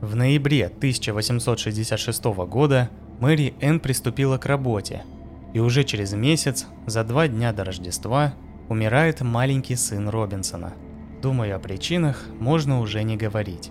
В 0.00 0.16
ноябре 0.16 0.66
1866 0.66 2.24
года 2.24 2.90
Мэри 3.20 3.54
Энн 3.60 3.80
приступила 3.80 4.38
к 4.38 4.46
работе, 4.46 5.04
и 5.52 5.58
уже 5.58 5.84
через 5.84 6.12
месяц, 6.12 6.66
за 6.86 7.04
два 7.04 7.28
дня 7.28 7.52
до 7.52 7.64
Рождества, 7.64 8.34
умирает 8.68 9.20
маленький 9.20 9.76
сын 9.76 10.08
Робинсона. 10.08 10.74
Думаю, 11.22 11.56
о 11.56 11.58
причинах 11.58 12.24
можно 12.38 12.80
уже 12.80 13.02
не 13.02 13.16
говорить. 13.16 13.70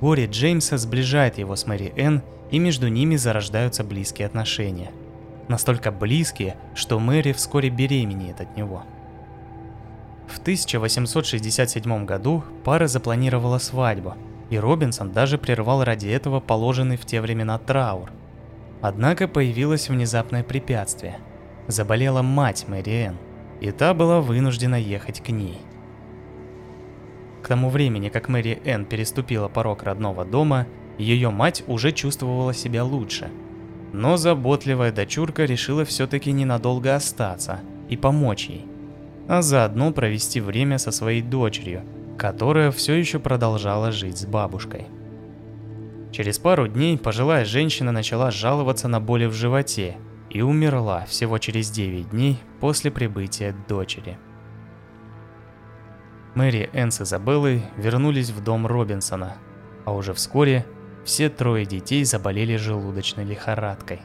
Горе 0.00 0.26
Джеймса 0.26 0.78
сближает 0.78 1.38
его 1.38 1.54
с 1.54 1.66
Мэри 1.66 1.92
Энн, 1.96 2.22
и 2.52 2.58
между 2.60 2.86
ними 2.86 3.16
зарождаются 3.16 3.82
близкие 3.82 4.26
отношения. 4.26 4.92
Настолько 5.48 5.90
близкие, 5.90 6.56
что 6.74 7.00
Мэри 7.00 7.32
вскоре 7.32 7.68
беременеет 7.70 8.40
от 8.40 8.56
него. 8.56 8.84
В 10.28 10.38
1867 10.38 12.04
году 12.04 12.44
пара 12.62 12.86
запланировала 12.86 13.58
свадьбу, 13.58 14.14
и 14.50 14.58
Робинсон 14.58 15.10
даже 15.10 15.38
прервал 15.38 15.82
ради 15.82 16.06
этого 16.06 16.38
положенный 16.38 16.96
в 16.96 17.04
те 17.04 17.20
времена 17.20 17.58
траур. 17.58 18.12
Однако 18.80 19.26
появилось 19.26 19.88
внезапное 19.88 20.44
препятствие. 20.44 21.18
Заболела 21.66 22.22
мать 22.22 22.66
Мэри 22.68 23.06
Энн, 23.06 23.16
и 23.60 23.70
та 23.70 23.94
была 23.94 24.20
вынуждена 24.20 24.76
ехать 24.76 25.20
к 25.20 25.30
ней– 25.30 25.58
к 27.42 27.48
тому 27.48 27.70
времени, 27.70 28.08
как 28.08 28.28
Мэри 28.28 28.62
Энн 28.64 28.84
переступила 28.84 29.48
порог 29.48 29.82
родного 29.82 30.24
дома, 30.24 30.66
ее 30.98 31.30
мать 31.30 31.64
уже 31.66 31.92
чувствовала 31.92 32.54
себя 32.54 32.84
лучше. 32.84 33.30
Но 33.92 34.16
заботливая 34.16 34.92
дочурка 34.92 35.44
решила 35.44 35.84
все-таки 35.84 36.32
ненадолго 36.32 36.94
остаться 36.94 37.60
и 37.88 37.96
помочь 37.96 38.48
ей, 38.48 38.66
а 39.28 39.42
заодно 39.42 39.92
провести 39.92 40.40
время 40.40 40.78
со 40.78 40.90
своей 40.90 41.22
дочерью, 41.22 41.82
которая 42.16 42.70
все 42.70 42.94
еще 42.94 43.18
продолжала 43.18 43.92
жить 43.92 44.18
с 44.18 44.24
бабушкой. 44.24 44.86
Через 46.10 46.38
пару 46.38 46.68
дней 46.68 46.98
пожилая 46.98 47.44
женщина 47.44 47.90
начала 47.90 48.30
жаловаться 48.30 48.86
на 48.86 49.00
боли 49.00 49.26
в 49.26 49.32
животе 49.32 49.96
и 50.28 50.42
умерла 50.42 51.04
всего 51.06 51.38
через 51.38 51.70
9 51.70 52.10
дней 52.10 52.38
после 52.60 52.90
прибытия 52.90 53.54
дочери. 53.68 54.18
Мэри 56.34 56.70
Энн 56.72 56.90
с 56.90 57.02
Изабеллой 57.02 57.62
вернулись 57.76 58.30
в 58.30 58.42
дом 58.42 58.66
Робинсона, 58.66 59.36
а 59.84 59.92
уже 59.92 60.14
вскоре 60.14 60.66
все 61.04 61.28
трое 61.28 61.66
детей 61.66 62.04
заболели 62.04 62.56
желудочной 62.56 63.24
лихорадкой. 63.24 64.02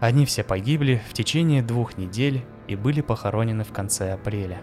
Они 0.00 0.26
все 0.26 0.42
погибли 0.42 1.00
в 1.08 1.12
течение 1.12 1.62
двух 1.62 1.96
недель 1.96 2.44
и 2.66 2.76
были 2.76 3.00
похоронены 3.00 3.64
в 3.64 3.72
конце 3.72 4.12
апреля. 4.12 4.60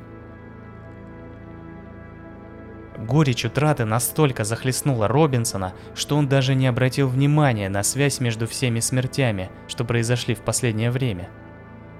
Горечь 2.98 3.45
утраты 3.45 3.86
настолько 3.86 4.43
захлестнула 4.43 5.07
Робинсона, 5.07 5.74
что 5.95 6.17
он 6.17 6.27
даже 6.27 6.53
не 6.53 6.67
обратил 6.67 7.07
внимания 7.07 7.69
на 7.69 7.81
связь 7.83 8.19
между 8.19 8.45
всеми 8.45 8.81
смертями, 8.81 9.50
что 9.69 9.86
произошли 9.86 10.36
в 10.36 10.41
последнее 10.41 10.91
время. 10.91 11.29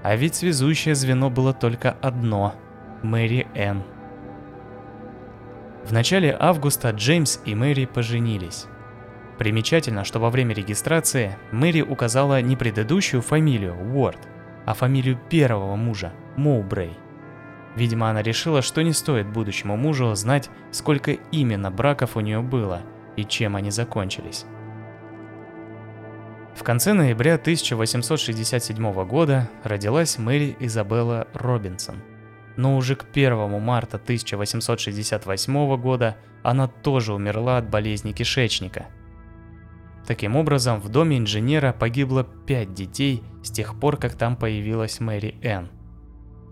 А 0.03 0.15
ведь 0.15 0.36
связующее 0.36 0.95
звено 0.95 1.29
было 1.29 1.53
только 1.53 1.91
одно– 2.01 2.53
Мэри 3.03 3.48
Энн. 3.55 3.83
В 5.86 5.93
начале 5.93 6.36
августа 6.38 6.89
Джеймс 6.89 7.39
и 7.45 7.55
Мэри 7.55 7.86
поженились. 7.86 8.65
Примечательно, 9.39 10.03
что 10.03 10.19
во 10.19 10.29
время 10.29 10.53
регистрации 10.53 11.38
Мэри 11.51 11.81
указала 11.81 12.41
не 12.41 12.58
предыдущую 12.58 13.22
фамилию 13.22 13.74
Уорд, 13.74 14.19
а 14.65 14.74
фамилию 14.74 15.17
первого 15.29 15.75
мужа 15.77 16.12
Моубрей. 16.36 16.96
Видимо, 17.75 18.10
она 18.10 18.22
решила, 18.22 18.62
что 18.62 18.84
не 18.84 18.91
стоит 18.91 19.27
будущему 19.27 19.77
мужу 19.77 20.13
знать, 20.13 20.50
сколько 20.72 21.12
именно 21.12 21.72
браков 21.72 22.17
у 22.17 22.19
нее 22.19 22.41
было 22.41 22.81
и 23.15 23.24
чем 23.24 23.55
они 23.55 23.72
закончились. 23.72 24.46
В 26.53 26.63
конце 26.63 26.91
ноября 26.93 27.36
1867 27.36 29.05
года 29.05 29.50
родилась 29.63 30.17
Мэри 30.17 30.58
Изабелла 30.60 31.27
Робинсон– 31.34 31.96
но 32.60 32.75
уже 32.75 32.98
к 32.98 33.05
1 33.13 33.62
марта 33.62 33.96
1868 33.96 35.77
года 35.77 36.17
она 36.43 36.67
тоже 36.67 37.13
умерла 37.13 37.58
от 37.58 37.69
болезни 37.69 38.12
кишечника. 38.12 38.88
Таким 40.10 40.36
образом, 40.36 40.82
в 40.82 40.89
доме 40.89 41.20
инженера 41.20 41.72
погибло 41.72 42.24
5 42.24 42.74
детей 42.74 43.22
с 43.44 43.51
тех 43.51 43.80
пор, 43.80 43.98
как 43.98 44.16
там 44.16 44.36
появилась 44.36 45.00
Мэри 45.00 45.36
Энн. 45.44 45.70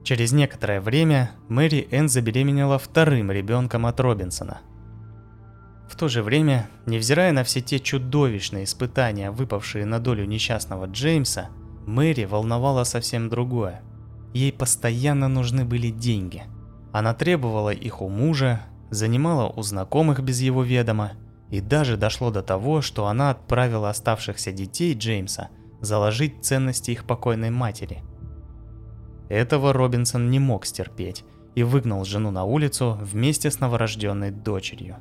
Через 0.04 0.32
некоторое 0.32 0.80
время 0.80 1.32
Мэри 1.50 1.88
Энн 1.90 2.08
забеременела 2.08 2.78
вторым 2.78 3.32
ребенком 3.32 3.88
от 3.88 4.00
Робинсона. 4.00 4.60
В 5.90 5.96
то 5.96 6.08
же 6.08 6.22
время, 6.22 6.70
невзирая 6.86 7.32
на 7.32 7.44
все 7.44 7.62
те 7.62 7.80
чудовищные 7.80 8.66
испытания, 8.66 9.32
выпавшие 9.32 9.86
на 9.86 10.00
долю 10.00 10.26
несчастного 10.26 10.86
Джеймса, 10.86 11.50
Мэри 11.88 12.26
волновала 12.26 12.84
совсем 12.84 13.28
другое. 13.28 13.82
Ей 14.36 14.54
постоянно 14.54 15.30
нужны 15.30 15.66
были 15.66 15.90
деньги. 15.90 16.44
Она 16.94 17.16
требовала 17.16 17.72
их 17.72 18.04
у 18.04 18.08
мужа, 18.08 18.62
занимала 18.92 19.50
у 19.50 19.64
знакомых 19.64 20.22
без 20.22 20.42
его 20.42 20.62
ведома, 20.62 21.14
и 21.50 21.62
даже 21.62 21.98
дошло 21.98 22.32
до 22.32 22.44
того, 22.44 22.82
что 22.82 23.08
она 23.08 23.32
отправила 23.32 23.90
оставшихся 23.90 24.52
детей 24.52 24.94
Джеймса 24.94 25.50
заложить 25.80 26.44
ценности 26.44 26.92
их 26.92 27.06
покойной 27.06 27.50
матери. 27.50 28.04
Этого 29.30 29.74
Робинсон 29.74 30.30
не 30.30 30.40
мог 30.40 30.66
стерпеть 30.66 31.24
и 31.56 31.64
выгнал 31.64 32.06
жену 32.06 32.32
на 32.32 32.44
улицу 32.44 32.98
вместе 33.02 33.52
с 33.52 33.60
новорожденной 33.60 34.32
дочерью. 34.32 34.98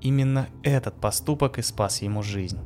Именно 0.00 0.48
этот 0.62 1.00
поступок 1.00 1.58
и 1.58 1.62
спас 1.62 2.02
ему 2.02 2.22
жизнь. 2.22 2.58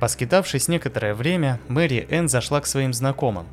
Поскитавшись 0.00 0.68
некоторое 0.68 1.14
время, 1.14 1.60
Мэри 1.68 2.06
Энн 2.10 2.28
зашла 2.28 2.60
к 2.60 2.66
своим 2.66 2.92
знакомым. 2.92 3.46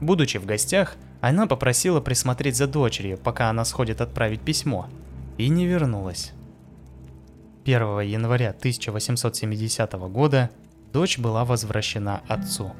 Будучи 0.00 0.38
в 0.38 0.44
гостях, 0.44 0.96
она 1.20 1.46
попросила 1.46 2.00
присмотреть 2.00 2.56
за 2.56 2.66
дочерью, 2.66 3.18
пока 3.18 3.50
она 3.50 3.64
сходит 3.64 4.00
отправить 4.00 4.40
письмо, 4.40 4.88
и 5.40 5.48
не 5.48 5.66
вернулась. 5.66 6.32
1 7.64 8.00
января 8.00 8.50
1870 8.50 9.92
года 10.10 10.50
дочь 10.92 11.18
была 11.18 11.44
возвращена 11.44 12.22
отцу. 12.28 12.72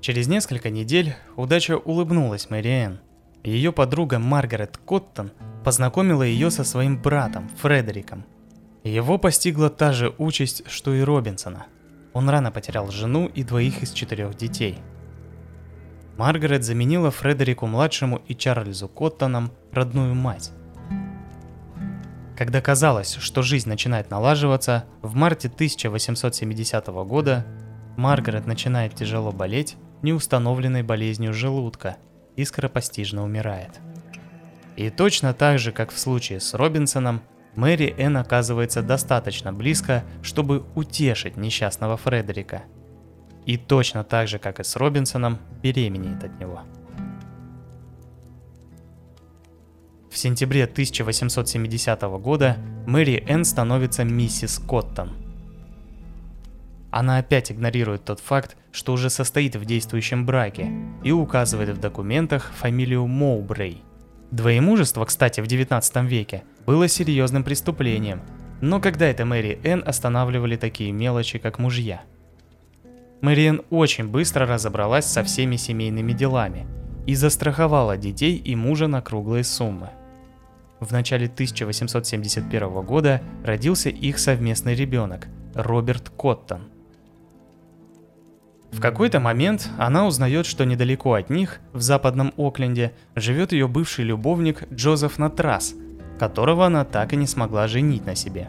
Через 0.00 0.28
несколько 0.28 0.70
недель 0.70 1.14
удача 1.36 1.76
улыбнулась 1.76 2.50
Мэри 2.50 2.68
Энн. 2.68 3.00
Ее 3.42 3.72
подруга 3.72 4.18
Маргарет 4.18 4.76
Коттон 4.78 5.32
познакомила 5.64 6.22
ее 6.22 6.50
со 6.50 6.64
своим 6.64 7.00
братом 7.00 7.48
Фредериком– 7.60 8.24
его 8.84 9.18
постигла 9.18 9.68
та 9.68 9.92
же 9.92 10.14
участь, 10.16 10.62
что 10.66 10.94
и 10.94 11.02
Робинсона. 11.02 11.66
Он 12.14 12.30
рано 12.30 12.50
потерял 12.50 12.90
жену 12.90 13.26
и 13.26 13.44
двоих 13.44 13.82
из 13.82 13.92
четырех 13.92 14.34
детей. 14.36 14.78
Маргарет 16.20 16.64
заменила 16.64 17.10
Фредерику-младшему 17.10 18.20
и 18.28 18.34
Чарльзу 18.34 18.88
Коттонам 18.88 19.52
родную 19.72 20.14
мать. 20.14 20.52
Когда 22.36 22.60
казалось, 22.60 23.14
что 23.14 23.40
жизнь 23.40 23.70
начинает 23.70 24.10
налаживаться, 24.10 24.84
в 25.00 25.14
марте 25.14 25.48
1870 25.48 26.86
года 26.88 27.46
Маргарет 27.96 28.46
начинает 28.46 28.94
тяжело 28.94 29.32
болеть 29.32 29.78
неустановленной 30.02 30.82
болезнью 30.82 31.32
желудка 31.32 31.96
и 32.36 32.44
скоропостижно 32.44 33.24
умирает. 33.24 33.80
И 34.76 34.90
точно 34.90 35.32
так 35.32 35.58
же, 35.58 35.72
как 35.72 35.90
в 35.90 35.98
случае 35.98 36.40
с 36.40 36.52
Робинсоном, 36.52 37.22
Мэри 37.56 37.94
Энн 37.96 38.18
оказывается 38.18 38.82
достаточно 38.82 39.54
близко, 39.54 40.04
чтобы 40.20 40.64
утешить 40.74 41.38
несчастного 41.38 41.96
Фредерика. 41.96 42.64
И 43.50 43.56
точно 43.56 44.04
так 44.04 44.28
же, 44.28 44.38
как 44.38 44.60
и 44.60 44.62
с 44.62 44.76
Робинсоном, 44.76 45.38
беременеет 45.60 46.22
от 46.22 46.38
него. 46.38 46.60
В 50.08 50.16
сентябре 50.16 50.62
1870 50.62 52.00
года 52.22 52.58
Мэри 52.86 53.24
Энн 53.26 53.44
становится 53.44 54.04
миссис 54.04 54.60
Коттон. 54.60 55.10
Она 56.92 57.18
опять 57.18 57.50
игнорирует 57.50 58.04
тот 58.04 58.20
факт, 58.20 58.56
что 58.70 58.92
уже 58.92 59.10
состоит 59.10 59.56
в 59.56 59.64
действующем 59.64 60.24
браке, 60.24 60.70
и 61.02 61.10
указывает 61.10 61.70
в 61.70 61.80
документах 61.80 62.52
фамилию 62.54 63.08
Моубрей– 63.08 63.82
Двоемужество, 64.30 65.04
кстати, 65.06 65.40
в 65.40 65.48
19 65.48 65.96
веке 66.04 66.44
было 66.64 66.86
серьезным 66.86 67.42
преступлением, 67.42 68.22
но 68.60 68.80
когда 68.80 69.06
это 69.06 69.24
Мэри 69.24 69.58
Энн 69.64 69.82
останавливали 69.84 70.54
такие 70.54 70.92
мелочи, 70.92 71.40
как 71.40 71.58
мужья? 71.58 72.02
Мэри 73.20 73.48
Энн 73.48 73.62
очень 73.70 74.08
быстро 74.08 74.46
разобралась 74.46 75.06
со 75.06 75.22
всеми 75.22 75.56
семейными 75.56 76.12
делами 76.12 76.66
и 77.06 77.14
застраховала 77.14 77.96
детей 77.96 78.36
и 78.36 78.56
мужа 78.56 78.86
на 78.86 79.02
круглые 79.02 79.44
суммы. 79.44 79.90
В 80.80 80.92
начале 80.92 81.26
1871 81.26 82.82
года 82.82 83.20
родился 83.44 83.90
их 83.90 84.18
совместный 84.18 84.74
ребенок– 84.74 85.28
Роберт 85.54 86.10
Коттон– 86.10 86.62
в 88.72 88.80
какой-то 88.80 89.20
момент 89.20 89.68
она 89.78 90.06
узнает, 90.06 90.46
что 90.46 90.64
недалеко 90.64 91.14
от 91.14 91.28
них, 91.28 91.60
в 91.72 91.80
западном 91.80 92.32
Окленде, 92.36 92.92
живет 93.16 93.52
ее 93.52 93.66
бывший 93.66 94.04
любовник 94.04 94.64
Джозеф 94.72 95.18
Натрас, 95.18 95.74
которого 96.18 96.66
она 96.66 96.84
так 96.84 97.12
и 97.12 97.16
не 97.16 97.26
смогла 97.26 97.66
женить 97.66 98.06
на 98.06 98.14
себе. 98.14 98.48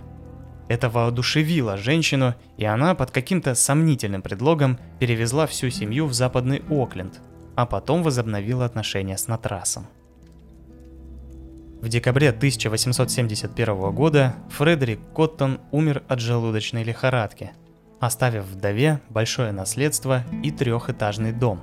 Это 0.72 0.90
воодушевило 0.90 1.76
женщину, 1.76 2.34
и 2.56 2.64
она 2.64 2.96
под 2.96 3.12
каким-то 3.12 3.56
сомнительным 3.56 4.22
предлогом 4.22 4.80
перевезла 5.00 5.46
всю 5.46 5.70
семью 5.70 6.06
в 6.06 6.14
западный 6.14 6.64
Окленд, 6.70 7.20
а 7.58 7.66
потом 7.66 8.04
возобновила 8.04 8.64
отношения 8.64 9.18
с 9.18 9.28
Натрасом. 9.28 9.88
В 11.82 11.90
декабре 11.90 12.30
1871 12.30 13.92
года 13.92 14.36
Фредерик 14.50 15.02
Коттон 15.14 15.60
умер 15.72 16.04
от 16.08 16.22
желудочной 16.22 16.84
лихорадки– 16.84 17.52
оставив 18.00 18.46
вдове 18.46 19.02
большое 19.10 19.52
наследство 19.52 20.24
и 20.42 20.52
трехэтажный 20.52 21.34
дом. 21.34 21.62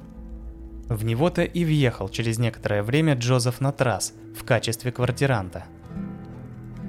В 0.88 1.02
него-то 1.02 1.42
и 1.42 1.64
въехал 1.64 2.10
через 2.10 2.38
некоторое 2.38 2.82
время 2.82 3.14
Джозеф 3.14 3.60
Натрас 3.60 4.12
в 4.38 4.44
качестве 4.44 4.92
квартиранта. 4.92 5.64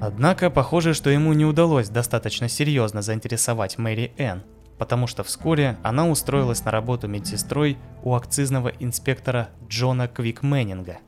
Однако, 0.00 0.50
похоже, 0.50 0.94
что 0.94 1.10
ему 1.10 1.32
не 1.32 1.44
удалось 1.44 1.88
достаточно 1.88 2.48
серьезно 2.48 3.02
заинтересовать 3.02 3.78
Мэри 3.78 4.12
Энн, 4.16 4.42
потому 4.78 5.06
что 5.06 5.22
вскоре 5.22 5.76
она 5.82 6.08
устроилась 6.08 6.64
на 6.64 6.70
работу 6.70 7.06
медсестрой 7.06 7.76
у 8.02 8.14
акцизного 8.14 8.68
инспектора 8.80 9.50
Джона 9.68 10.08
Квикменнинга. 10.08 10.98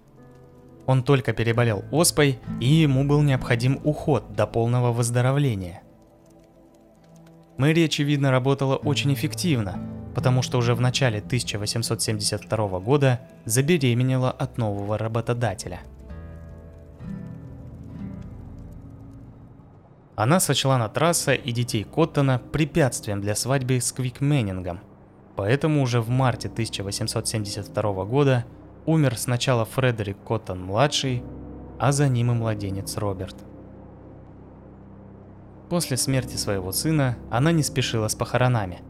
Он 0.86 1.02
только 1.02 1.32
переболел 1.32 1.84
оспой, 1.90 2.38
и 2.60 2.66
ему 2.66 3.04
был 3.04 3.22
необходим 3.22 3.80
уход 3.84 4.34
до 4.34 4.46
полного 4.46 4.92
выздоровления– 4.92 5.82
Мэри, 7.58 7.84
очевидно, 7.84 8.30
работала 8.30 8.76
очень 8.76 9.12
эффективно, 9.12 9.78
потому 10.14 10.42
что 10.42 10.58
уже 10.58 10.74
в 10.74 10.80
начале 10.80 11.18
1872 11.18 12.80
года 12.80 13.20
забеременела 13.44 14.30
от 14.30 14.58
нового 14.58 14.96
работодателя. 14.96 15.80
Она 20.14 20.40
сочла 20.40 20.78
на 20.78 20.88
трасса 20.88 21.34
и 21.34 21.52
детей 21.52 21.84
Коттона 21.84 22.40
препятствием 22.52 23.20
для 23.20 23.34
свадьбы 23.34 23.80
с 23.80 23.92
Квикменингом, 23.92 24.80
поэтому 25.36 25.82
уже 25.82 26.00
в 26.00 26.08
марте 26.08 26.48
1872 26.48 28.04
года 28.04 28.44
умер 28.86 29.18
сначала 29.18 29.64
Фредерик 29.64 30.18
Коттон-младший, 30.26 31.22
а 31.78 31.92
за 31.92 32.08
ним 32.08 32.30
и 32.30 32.34
младенец 32.34 32.96
Роберт– 32.96 33.36
После 35.72 35.96
смерти 35.96 36.36
своего 36.36 36.70
сына 36.70 37.16
она 37.30 37.50
не 37.50 37.62
спешила 37.62 38.06
с 38.06 38.14
похоронами. 38.14 38.82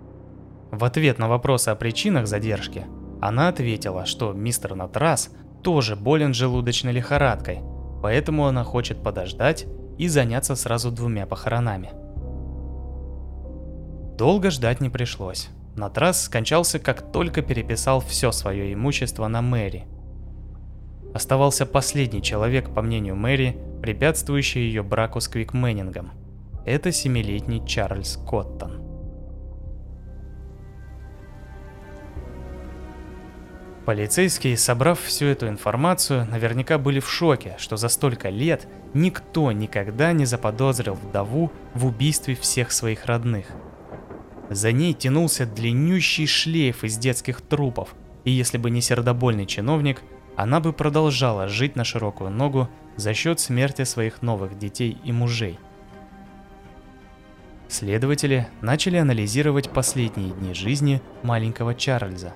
В 0.72 0.84
ответ 0.84 1.16
на 1.20 1.28
вопросы 1.28 1.68
о 1.68 1.76
причинах 1.76 2.26
задержки, 2.26 2.86
она 3.20 3.46
ответила, 3.46 4.04
что 4.04 4.32
мистер 4.32 4.74
Натрас 4.74 5.30
тоже 5.62 5.94
болен 5.94 6.34
желудочной 6.34 6.90
лихорадкой, 6.90 7.60
поэтому 8.02 8.48
она 8.48 8.64
хочет 8.64 9.00
подождать 9.00 9.68
и 9.98 10.08
заняться 10.08 10.56
сразу 10.56 10.90
двумя 10.90 11.26
похоронами. 11.26 11.90
Долго 14.16 14.50
ждать 14.50 14.80
не 14.80 14.90
пришлось. 14.90 15.48
Натрас 15.74 16.22
скончался, 16.24 16.78
как 16.78 17.12
только 17.12 17.42
переписал 17.42 18.00
все 18.00 18.30
свое 18.30 18.72
имущество 18.72 19.26
на 19.28 19.42
Мэри. 19.42 19.86
Оставался 21.14 21.66
последний 21.66 22.22
человек, 22.22 22.74
по 22.74 22.82
мнению 22.82 23.16
Мэри, 23.16 23.56
препятствующий 23.82 24.62
ее 24.62 24.82
браку 24.82 25.20
с 25.20 25.28
Квикменингом– 25.28 26.12
это 26.64 26.92
семилетний 26.92 27.60
Чарльз 27.66 28.16
Коттон. 28.16 28.81
Полицейские, 33.84 34.56
собрав 34.56 35.00
всю 35.00 35.26
эту 35.26 35.48
информацию, 35.48 36.24
наверняка 36.30 36.78
были 36.78 37.00
в 37.00 37.10
шоке, 37.10 37.56
что 37.58 37.76
за 37.76 37.88
столько 37.88 38.28
лет 38.28 38.68
никто 38.94 39.50
никогда 39.50 40.12
не 40.12 40.24
заподозрил 40.24 40.94
вдову 40.94 41.50
в 41.74 41.86
убийстве 41.86 42.36
всех 42.36 42.70
своих 42.70 43.06
родных. 43.06 43.46
За 44.50 44.70
ней 44.70 44.92
тянулся 44.94 45.46
длиннющий 45.46 46.26
шлейф 46.26 46.84
из 46.84 46.96
детских 46.96 47.40
трупов, 47.40 47.96
и 48.24 48.30
если 48.30 48.56
бы 48.56 48.70
не 48.70 48.80
сердобольный 48.80 49.46
чиновник, 49.46 50.02
она 50.36 50.60
бы 50.60 50.72
продолжала 50.72 51.48
жить 51.48 51.74
на 51.74 51.82
широкую 51.82 52.30
ногу 52.30 52.68
за 52.96 53.14
счет 53.14 53.40
смерти 53.40 53.82
своих 53.82 54.22
новых 54.22 54.58
детей 54.58 54.96
и 55.02 55.10
мужей. 55.10 55.58
Следователи 57.68 58.46
начали 58.60 58.98
анализировать 58.98 59.70
последние 59.70 60.30
дни 60.30 60.54
жизни 60.54 61.02
маленького 61.22 61.74
Чарльза. 61.74 62.34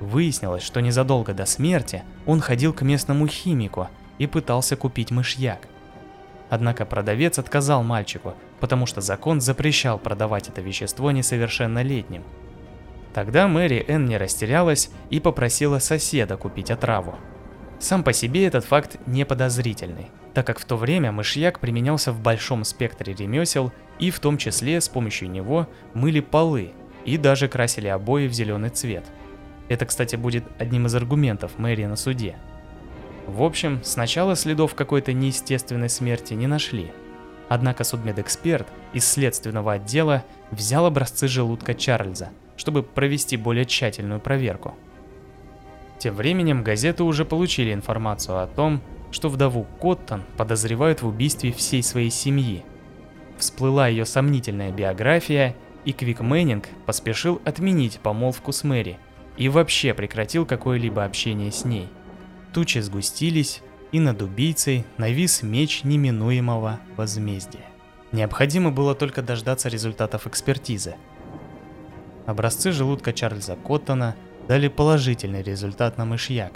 Выяснилось, 0.00 0.62
что 0.62 0.80
незадолго 0.80 1.34
до 1.34 1.46
смерти 1.46 2.02
он 2.26 2.40
ходил 2.40 2.72
к 2.72 2.82
местному 2.82 3.26
химику 3.26 3.88
и 4.18 4.26
пытался 4.26 4.76
купить 4.76 5.10
мышьяк. 5.10 5.68
Однако 6.50 6.84
продавец 6.84 7.38
отказал 7.38 7.82
мальчику, 7.82 8.34
потому 8.60 8.86
что 8.86 9.00
закон 9.00 9.40
запрещал 9.40 9.98
продавать 9.98 10.48
это 10.48 10.60
вещество 10.60 11.10
несовершеннолетним. 11.10 12.22
Тогда 13.12 13.46
Мэри 13.46 13.84
Энн 13.86 14.06
не 14.06 14.18
растерялась 14.18 14.90
и 15.10 15.20
попросила 15.20 15.78
соседа 15.78 16.36
купить 16.36 16.70
отраву. 16.70 17.14
Сам 17.78 18.02
по 18.02 18.12
себе 18.12 18.46
этот 18.46 18.64
факт 18.64 18.96
не 19.06 19.24
подозрительный, 19.24 20.10
так 20.32 20.46
как 20.46 20.58
в 20.58 20.64
то 20.64 20.76
время 20.76 21.12
мышьяк 21.12 21.60
применялся 21.60 22.12
в 22.12 22.20
большом 22.20 22.64
спектре 22.64 23.14
ремесел 23.14 23.72
и 23.98 24.10
в 24.10 24.20
том 24.20 24.38
числе 24.38 24.80
с 24.80 24.88
помощью 24.88 25.30
него 25.30 25.68
мыли 25.92 26.20
полы 26.20 26.72
и 27.04 27.16
даже 27.16 27.48
красили 27.48 27.88
обои 27.88 28.26
в 28.26 28.32
зеленый 28.32 28.70
цвет. 28.70 29.04
Это, 29.68 29.86
кстати, 29.86 30.16
будет 30.16 30.44
одним 30.58 30.86
из 30.86 30.94
аргументов 30.94 31.58
Мэри 31.58 31.86
на 31.86 31.96
суде. 31.96 32.36
В 33.26 33.42
общем, 33.42 33.80
сначала 33.82 34.36
следов 34.36 34.74
какой-то 34.74 35.12
неестественной 35.12 35.88
смерти 35.88 36.34
не 36.34 36.46
нашли. 36.46 36.92
Однако 37.48 37.84
судмедэксперт 37.84 38.66
из 38.92 39.06
следственного 39.06 39.74
отдела 39.74 40.24
взял 40.50 40.86
образцы 40.86 41.28
желудка 41.28 41.74
Чарльза, 41.74 42.30
чтобы 42.56 42.82
провести 42.82 43.36
более 43.36 43.64
тщательную 43.64 44.20
проверку. 44.20 44.74
Тем 45.98 46.14
временем 46.14 46.62
газеты 46.62 47.02
уже 47.02 47.24
получили 47.24 47.72
информацию 47.72 48.42
о 48.42 48.46
том, 48.46 48.80
что 49.10 49.28
вдову 49.28 49.66
Коттон 49.80 50.22
подозревают 50.36 51.02
в 51.02 51.06
убийстве 51.06 51.52
всей 51.52 51.82
своей 51.82 52.10
семьи. 52.10 52.62
Всплыла 53.38 53.88
ее 53.88 54.04
сомнительная 54.04 54.72
биография, 54.72 55.54
и 55.84 55.92
Квик 55.92 56.20
Мэннинг 56.20 56.68
поспешил 56.86 57.40
отменить 57.44 58.00
помолвку 58.00 58.52
с 58.52 58.64
Мэри 58.64 58.98
и 59.36 59.48
вообще 59.48 59.94
прекратил 59.94 60.46
какое-либо 60.46 61.04
общение 61.04 61.50
с 61.50 61.64
ней. 61.64 61.88
Тучи 62.52 62.78
сгустились, 62.78 63.62
и 63.92 64.00
над 64.00 64.22
убийцей 64.22 64.84
навис 64.96 65.42
меч 65.42 65.84
неминуемого 65.84 66.80
возмездия. 66.96 67.64
Необходимо 68.10 68.70
было 68.70 68.94
только 68.94 69.22
дождаться 69.22 69.68
результатов 69.68 70.26
экспертизы. 70.26 70.96
Образцы 72.26 72.72
желудка 72.72 73.12
Чарльза 73.12 73.56
Коттона– 73.56 74.16
дали 74.48 74.68
положительный 74.68 75.42
результат 75.42 75.98
на 75.98 76.04
мышьяк. 76.04 76.52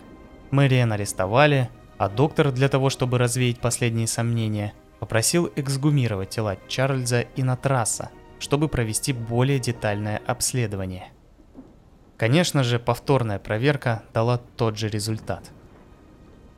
Мэриэн 0.51 0.93
арестовали, 0.93 1.71
а 1.97 2.09
доктор 2.09 2.53
для 2.53 2.69
того, 2.69 2.91
чтобы 2.91 3.19
развеять 3.19 3.61
последние 3.61 4.07
сомнения, 4.07 4.73
попросил 5.01 5.51
эксгумировать 5.57 6.31
тела 6.31 6.57
Чарльза 6.69 7.21
и 7.21 7.43
Натраса, 7.43 8.11
чтобы 8.39 8.69
провести 8.69 9.13
более 9.13 9.59
детальное 9.59 10.21
обследование. 10.27 11.13
Конечно 12.19 12.63
же, 12.63 12.79
повторная 12.79 13.39
проверка 13.39 14.03
дала 14.13 14.39
тот 14.57 14.77
же 14.77 14.91
результат. 14.91 15.51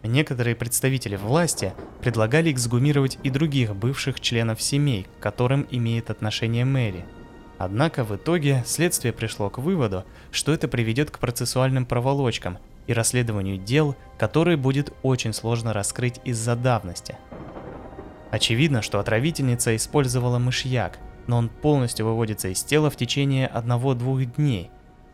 Некоторые 0.02 0.56
представители 0.56 1.14
власти 1.14 1.74
предлагали 2.00 2.50
эксгумировать 2.50 3.18
и 3.22 3.30
других 3.30 3.76
бывших 3.76 4.18
членов 4.18 4.60
семей, 4.60 5.06
к 5.18 5.22
которым 5.22 5.68
имеет 5.70 6.10
отношение 6.10 6.64
Мэри– 6.64 7.04
Однако 7.60 8.04
в 8.04 8.16
итоге 8.16 8.64
следствие 8.66 9.12
пришло 9.12 9.50
к 9.50 9.58
выводу, 9.58 10.06
что 10.30 10.50
это 10.50 10.66
приведет 10.66 11.10
к 11.10 11.18
процессуальным 11.18 11.84
проволочкам 11.84 12.56
и 12.86 12.94
расследованию 12.94 13.58
дел, 13.58 13.96
которые 14.18 14.56
будет 14.56 14.94
очень 15.02 15.34
сложно 15.34 15.74
раскрыть 15.74 16.22
из-за 16.24 16.56
давности. 16.56 17.16
Очевидно, 18.30 18.80
что 18.80 18.98
отравительница 18.98 19.76
использовала 19.76 20.38
мышьяк, 20.38 21.00
но 21.26 21.36
он 21.36 21.50
полностью 21.50 22.06
выводится 22.06 22.48
из 22.48 22.62
тела 22.62 22.88
в 22.88 22.96
течение 22.96 23.46
одного-двух 23.46 24.24
дней, 24.24 24.70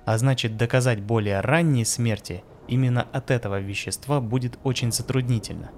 а 0.07 0.17
значит 0.17 0.57
доказать 0.57 1.03
более 1.03 1.41
ранние 1.41 1.85
смерти 1.85 2.43
именно 2.69 3.03
от 3.13 3.31
этого 3.31 3.61
вещества 3.61 4.21
будет 4.21 4.59
очень 4.63 4.93
затруднительно. 4.93 5.73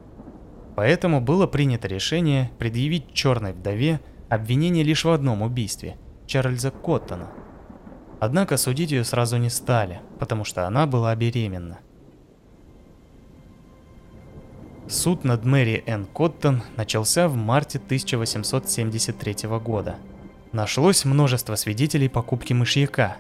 Поэтому 0.77 1.21
было 1.21 1.49
принято 1.49 1.89
решение 1.89 2.53
предъявить 2.59 3.13
черной 3.13 3.53
вдове 3.53 4.01
обвинение 4.29 4.85
лишь 4.85 5.05
в 5.05 5.11
одном 5.11 5.43
убийстве– 5.43 5.97
Чарльза 6.27 6.71
Коттона. 6.71 7.31
Однако 8.21 8.59
судить 8.59 8.91
ее 8.91 9.03
сразу 9.03 9.39
не 9.39 9.49
стали, 9.49 10.01
потому 10.19 10.45
что 10.45 10.67
она 10.67 10.87
была 10.87 11.17
беременна. 11.17 11.79
Суд 14.89 15.25
над 15.25 15.45
Мэри 15.45 15.83
Энн 15.87 16.07
Коттон 16.07 16.63
начался 16.77 17.29
в 17.29 17.35
марте 17.35 17.79
1873 17.79 19.49
года. 19.59 19.97
Нашлось 20.53 21.05
множество 21.05 21.55
свидетелей 21.57 22.09
покупки 22.09 22.53
мышьяка. 22.53 23.17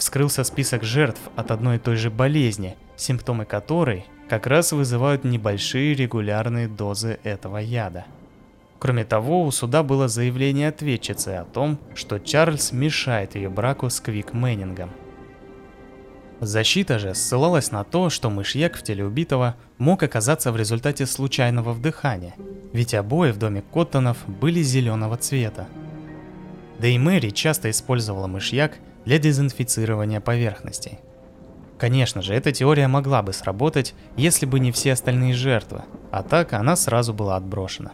Вскрылся 0.00 0.42
список 0.42 0.82
жертв 0.82 1.20
от 1.36 1.52
одной 1.52 1.76
и 1.76 1.78
той 1.78 1.94
же 1.94 2.10
болезни, 2.10 2.76
симптомы 2.96 3.44
которой 3.44 4.06
как 4.28 4.48
раз 4.48 4.72
вызывают 4.72 5.22
небольшие 5.22 5.94
регулярные 5.94 6.66
дозы 6.66 7.20
этого 7.22 7.58
яда– 7.58 8.04
Кроме 8.80 9.04
того, 9.04 9.44
у 9.44 9.50
суда 9.50 9.82
было 9.82 10.08
заявление 10.08 10.68
ответчицы 10.68 11.28
о 11.28 11.44
том, 11.44 11.78
что 11.94 12.18
Чарльз 12.18 12.72
мешает 12.72 13.34
ее 13.34 13.50
браку 13.50 13.90
с 13.90 14.00
Квик 14.00 14.32
Мэннингом. 14.32 14.90
Защита 16.40 16.98
же 16.98 17.14
ссылалась 17.14 17.72
на 17.72 17.84
то, 17.84 18.08
что 18.08 18.30
мышьяк 18.30 18.78
в 18.78 18.82
теле 18.82 19.04
убитого 19.04 19.54
мог 19.76 20.02
оказаться 20.02 20.50
в 20.50 20.56
результате 20.56 21.04
случайного 21.04 21.74
вдыхания, 21.74 22.34
ведь 22.72 22.94
обои 22.94 23.32
в 23.32 23.36
доме 23.36 23.62
Коттонов 23.70 24.16
были 24.26 24.62
зеленого 24.62 25.18
цвета. 25.18 25.68
Да 26.78 26.88
и 26.88 26.96
Мэри 26.96 27.28
часто 27.28 27.68
использовала 27.68 28.28
мышьяк 28.28 28.78
для 29.04 29.18
дезинфицирования 29.18 30.20
поверхностей. 30.20 30.98
Конечно 31.78 32.20
же, 32.20 32.34
эта 32.34 32.52
теория 32.52 32.88
могла 32.88 33.22
бы 33.22 33.32
сработать, 33.32 33.94
если 34.16 34.44
бы 34.44 34.60
не 34.60 34.70
все 34.70 34.92
остальные 34.92 35.32
жертвы, 35.32 35.82
а 36.10 36.22
так 36.22 36.52
она 36.52 36.76
сразу 36.76 37.14
была 37.14 37.36
отброшена. 37.36 37.92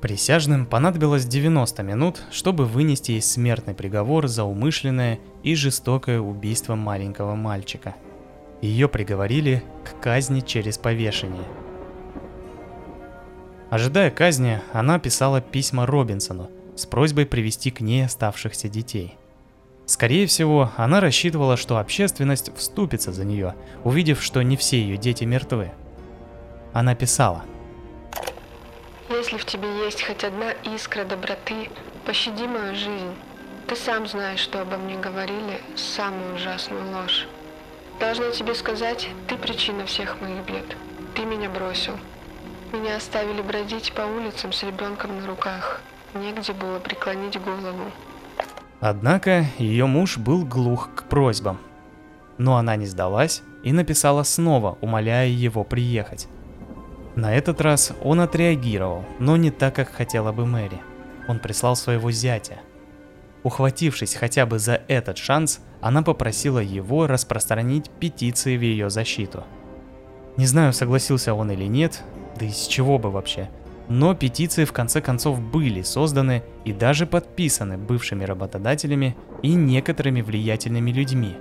Присяжным 0.00 0.66
понадобилось 0.66 1.24
90 1.24 1.82
минут, 1.82 2.22
чтобы 2.30 2.66
вынести 2.66 3.12
ей 3.12 3.22
смертный 3.22 3.74
приговор 3.74 4.28
за 4.28 4.44
умышленное 4.44 5.18
и 5.42 5.54
жестокое 5.54 6.20
убийство 6.20 6.74
маленького 6.74 7.34
мальчика. 7.34 7.94
Ее 8.60 8.88
приговорили 8.88 9.62
к 9.84 10.00
казни 10.00 10.40
через 10.40 10.78
повешение. 10.78 11.44
Ожидая 13.70 14.10
казни, 14.10 14.60
она 14.72 14.98
писала 14.98 15.40
письма 15.40 15.86
Робинсону 15.86 16.50
с 16.76 16.86
просьбой 16.86 17.26
привести 17.26 17.70
к 17.70 17.80
ней 17.80 18.04
оставшихся 18.04 18.68
детей. 18.68 19.16
Скорее 19.86 20.26
всего, 20.26 20.70
она 20.76 21.00
рассчитывала, 21.00 21.56
что 21.56 21.78
общественность 21.78 22.56
вступится 22.56 23.12
за 23.12 23.24
нее, 23.24 23.54
увидев, 23.84 24.22
что 24.22 24.42
не 24.42 24.56
все 24.56 24.80
ее 24.80 24.96
дети 24.96 25.24
мертвы. 25.24 25.72
Она 26.72 26.94
писала– 26.94 27.44
если 29.10 29.36
в 29.36 29.44
тебе 29.44 29.84
есть 29.84 30.02
хоть 30.02 30.24
одна 30.24 30.52
искра 30.64 31.04
доброты, 31.04 31.70
пощади 32.06 32.46
мою 32.46 32.74
жизнь. 32.74 33.14
Ты 33.68 33.76
сам 33.76 34.06
знаешь, 34.06 34.40
что 34.40 34.62
обо 34.62 34.76
мне 34.76 34.96
говорили, 34.96 35.60
самую 35.76 36.34
ужасную 36.34 36.90
ложь. 36.90 37.26
Должна 38.00 38.30
тебе 38.30 38.54
сказать, 38.54 39.08
ты 39.28 39.36
причина 39.36 39.86
всех 39.86 40.20
моих 40.20 40.44
бед. 40.46 40.76
Ты 41.14 41.24
меня 41.26 41.48
бросил. 41.48 41.98
Меня 42.72 42.96
оставили 42.96 43.40
бродить 43.40 43.92
по 43.92 44.02
улицам 44.02 44.52
с 44.52 44.62
ребенком 44.62 45.20
на 45.20 45.26
руках. 45.26 45.80
Негде 46.14 46.52
было 46.52 46.78
преклонить 46.78 47.40
голову. 47.40 47.92
Однако 48.86 49.46
ее 49.56 49.86
муж 49.86 50.18
был 50.18 50.44
глух 50.44 50.90
к 50.94 51.04
просьбам. 51.04 51.58
Но 52.36 52.58
она 52.58 52.76
не 52.76 52.84
сдалась 52.84 53.40
и 53.62 53.72
написала 53.72 54.24
снова, 54.24 54.76
умоляя 54.82 55.26
его 55.26 55.64
приехать. 55.64 56.28
На 57.14 57.34
этот 57.34 57.62
раз 57.62 57.94
он 58.02 58.20
отреагировал, 58.20 59.06
но 59.18 59.38
не 59.38 59.50
так, 59.50 59.74
как 59.74 59.88
хотела 59.90 60.32
бы 60.32 60.44
Мэри. 60.44 60.82
Он 61.28 61.38
прислал 61.38 61.76
своего 61.76 62.10
зятя. 62.10 62.58
Ухватившись 63.42 64.16
хотя 64.16 64.44
бы 64.44 64.58
за 64.58 64.82
этот 64.86 65.16
шанс, 65.16 65.60
она 65.80 66.02
попросила 66.02 66.58
его 66.58 67.06
распространить 67.06 67.88
петиции 67.88 68.54
в 68.58 68.60
ее 68.60 68.90
защиту. 68.90 69.44
Не 70.36 70.44
знаю, 70.44 70.74
согласился 70.74 71.32
он 71.32 71.50
или 71.50 71.64
нет, 71.64 72.02
да 72.38 72.44
из 72.44 72.66
чего 72.66 72.98
бы 72.98 73.10
вообще. 73.10 73.48
Но 73.88 74.14
петиции 74.14 74.64
в 74.64 74.72
конце 74.72 75.00
концов 75.00 75.40
были 75.40 75.82
созданы 75.82 76.42
и 76.64 76.72
даже 76.72 77.06
подписаны 77.06 77.76
бывшими 77.76 78.24
работодателями 78.24 79.16
и 79.42 79.54
некоторыми 79.54 80.22
влиятельными 80.22 80.90
людьми. 80.90 81.36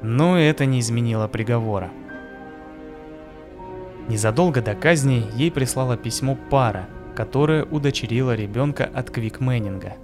Но 0.00 0.38
это 0.38 0.64
не 0.64 0.80
изменило 0.80 1.26
приговора. 1.28 1.90
Незадолго 4.08 4.62
до 4.62 4.74
казни 4.74 5.24
ей 5.34 5.50
прислала 5.50 5.96
письмо 5.96 6.36
пара, 6.50 6.88
которая 7.14 7.64
удочерила 7.64 8.34
ребенка 8.34 8.84
от 8.92 9.10
Квик 9.10 9.40
Мэннинга. 9.40 9.94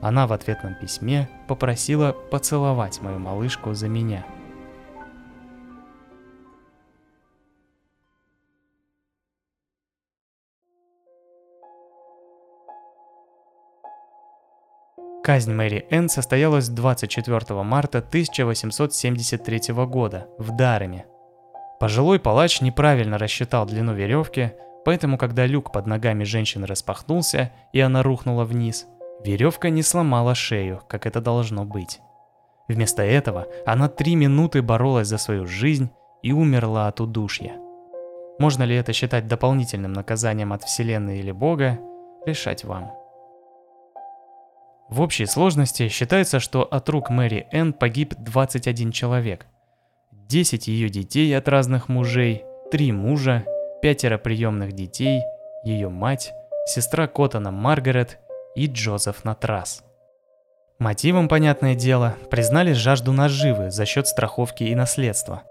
Она 0.00 0.26
в 0.26 0.32
ответном 0.32 0.74
письме 0.80 1.28
попросила 1.48 2.12
поцеловать 2.12 3.00
мою 3.02 3.18
малышку 3.18 3.74
за 3.74 3.88
меня. 3.88 4.24
Казнь 15.28 15.52
Мэри 15.52 15.84
Энн 15.90 16.08
состоялась 16.08 16.70
24 16.70 17.62
марта 17.62 17.98
1873 17.98 19.74
года 19.84 20.26
в 20.38 20.56
Дареме. 20.56 21.04
Пожилой 21.78 22.18
палач 22.18 22.62
неправильно 22.62 23.18
рассчитал 23.18 23.66
длину 23.66 23.92
веревки, 23.92 24.52
поэтому 24.86 25.18
когда 25.18 25.44
люк 25.44 25.70
под 25.70 25.86
ногами 25.86 26.24
женщины 26.24 26.66
распахнулся 26.66 27.52
и 27.74 27.80
она 27.80 28.02
рухнула 28.02 28.44
вниз– 28.46 28.86
Веревка 29.22 29.68
не 29.68 29.82
сломала 29.82 30.34
шею, 30.34 30.80
как 30.88 31.04
это 31.04 31.20
должно 31.20 31.66
быть. 31.66 32.00
Вместо 32.66 33.02
этого 33.02 33.48
она 33.66 33.90
три 33.90 34.14
минуты 34.14 34.62
боролась 34.62 35.08
за 35.08 35.18
свою 35.18 35.46
жизнь 35.46 35.90
и 36.22 36.32
умерла 36.32 36.88
от 36.88 37.02
удушья. 37.02 37.52
Можно 38.38 38.62
ли 38.62 38.74
это 38.74 38.94
считать 38.94 39.28
дополнительным 39.28 39.92
наказанием 39.92 40.54
от 40.54 40.62
Вселенной 40.64 41.18
или 41.18 41.32
Бога, 41.32 41.78
решать 42.24 42.64
вам. 42.64 42.92
В 44.88 45.02
общей 45.02 45.26
сложности 45.26 45.88
считается, 45.88 46.40
что 46.40 46.62
от 46.62 46.88
рук 46.88 47.10
Мэри 47.10 47.46
Энн 47.52 47.72
погиб 47.72 48.14
21 48.18 48.92
человек. 48.92 49.46
10 50.12 50.68
ее 50.68 50.88
детей 50.88 51.36
от 51.36 51.46
разных 51.48 51.88
мужей, 51.88 52.44
3 52.70 52.92
мужа, 52.92 53.44
пятеро 53.82 54.18
приемных 54.18 54.72
детей, 54.72 55.22
ее 55.64 55.88
мать, 55.88 56.32
сестра 56.66 57.06
Коттона 57.06 57.50
Маргарет 57.50 58.18
и 58.54 58.66
Джозеф 58.66 59.24
Натрас. 59.24 59.84
Мотивом, 60.78 61.28
понятное 61.28 61.74
дело, 61.74 62.14
признали 62.30 62.72
жажду 62.72 63.12
наживы 63.12 63.70
за 63.70 63.84
счет 63.84 64.06
страховки 64.06 64.64
и 64.64 64.74
наследства. 64.74 65.42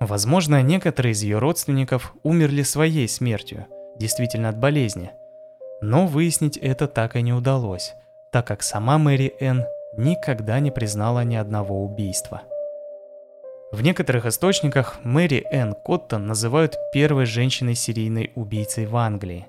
Возможно, 0.00 0.60
некоторые 0.60 1.12
из 1.12 1.22
ее 1.22 1.38
родственников 1.38 2.14
умерли 2.24 2.62
своей 2.62 3.08
смертью, 3.08 3.66
действительно 3.96 4.48
от 4.48 4.58
болезни. 4.58 5.12
Но 5.80 6.06
выяснить 6.06 6.56
это 6.56 6.88
так 6.88 7.16
и 7.16 7.22
не 7.22 7.32
удалось, 7.32 7.94
так 8.34 8.48
как 8.48 8.64
сама 8.64 8.98
Мэри 8.98 9.32
Энн 9.38 9.62
никогда 9.96 10.58
не 10.58 10.72
признала 10.72 11.22
ни 11.22 11.36
одного 11.36 11.84
убийства. 11.84 12.42
В 13.70 13.80
некоторых 13.80 14.26
источниках 14.26 14.98
Мэри 15.04 15.46
Энн 15.52 15.76
Коттон 15.84 16.26
называют 16.26 16.76
первой 16.92 17.26
женщиной-серийной 17.26 18.32
убийцей 18.34 18.86
в 18.86 18.96
Англии. 18.96 19.46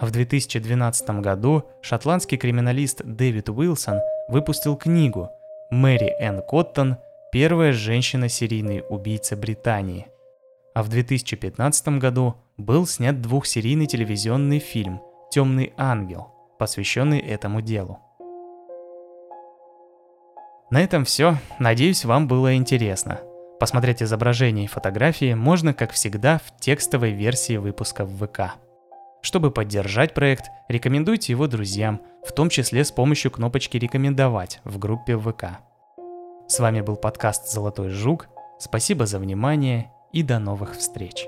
В 0.00 0.10
2012 0.10 1.10
году 1.20 1.62
шотландский 1.80 2.38
криминалист 2.38 3.02
Дэвид 3.04 3.50
Уилсон 3.50 4.00
выпустил 4.26 4.74
книгу 4.74 5.30
«Мэри 5.70 6.12
Энн 6.18 6.42
Коттон. 6.42 6.96
Первая 7.30 7.72
женщина-серийный 7.72 8.82
убийца 8.88 9.36
Британии». 9.36 10.08
А 10.74 10.82
в 10.82 10.88
2015 10.88 12.00
году 12.00 12.34
был 12.56 12.84
снят 12.84 13.22
двухсерийный 13.22 13.86
телевизионный 13.86 14.58
фильм 14.58 15.02
«Темный 15.30 15.72
ангел», 15.76 16.32
посвященный 16.58 17.20
этому 17.20 17.62
делу. 17.62 18.00
На 20.70 20.82
этом 20.82 21.04
все. 21.04 21.36
Надеюсь, 21.58 22.04
вам 22.04 22.28
было 22.28 22.54
интересно. 22.54 23.20
Посмотреть 23.58 24.02
изображения 24.02 24.64
и 24.64 24.68
фотографии 24.68 25.34
можно, 25.34 25.72
как 25.72 25.92
всегда, 25.92 26.38
в 26.38 26.60
текстовой 26.60 27.12
версии 27.12 27.56
выпуска 27.56 28.04
в 28.04 28.26
ВК. 28.26 28.54
Чтобы 29.22 29.50
поддержать 29.50 30.14
проект, 30.14 30.44
рекомендуйте 30.68 31.32
его 31.32 31.46
друзьям, 31.46 32.00
в 32.24 32.32
том 32.32 32.50
числе 32.50 32.84
с 32.84 32.92
помощью 32.92 33.30
кнопочки 33.30 33.76
«Рекомендовать» 33.76 34.60
в 34.64 34.78
группе 34.78 35.18
ВК. 35.18 35.58
С 36.46 36.60
вами 36.60 36.82
был 36.82 36.96
подкаст 36.96 37.50
«Золотой 37.50 37.88
жук». 37.88 38.28
Спасибо 38.60 39.06
за 39.06 39.18
внимание 39.18 39.90
и 40.12 40.22
до 40.22 40.38
новых 40.38 40.76
встреч. 40.76 41.26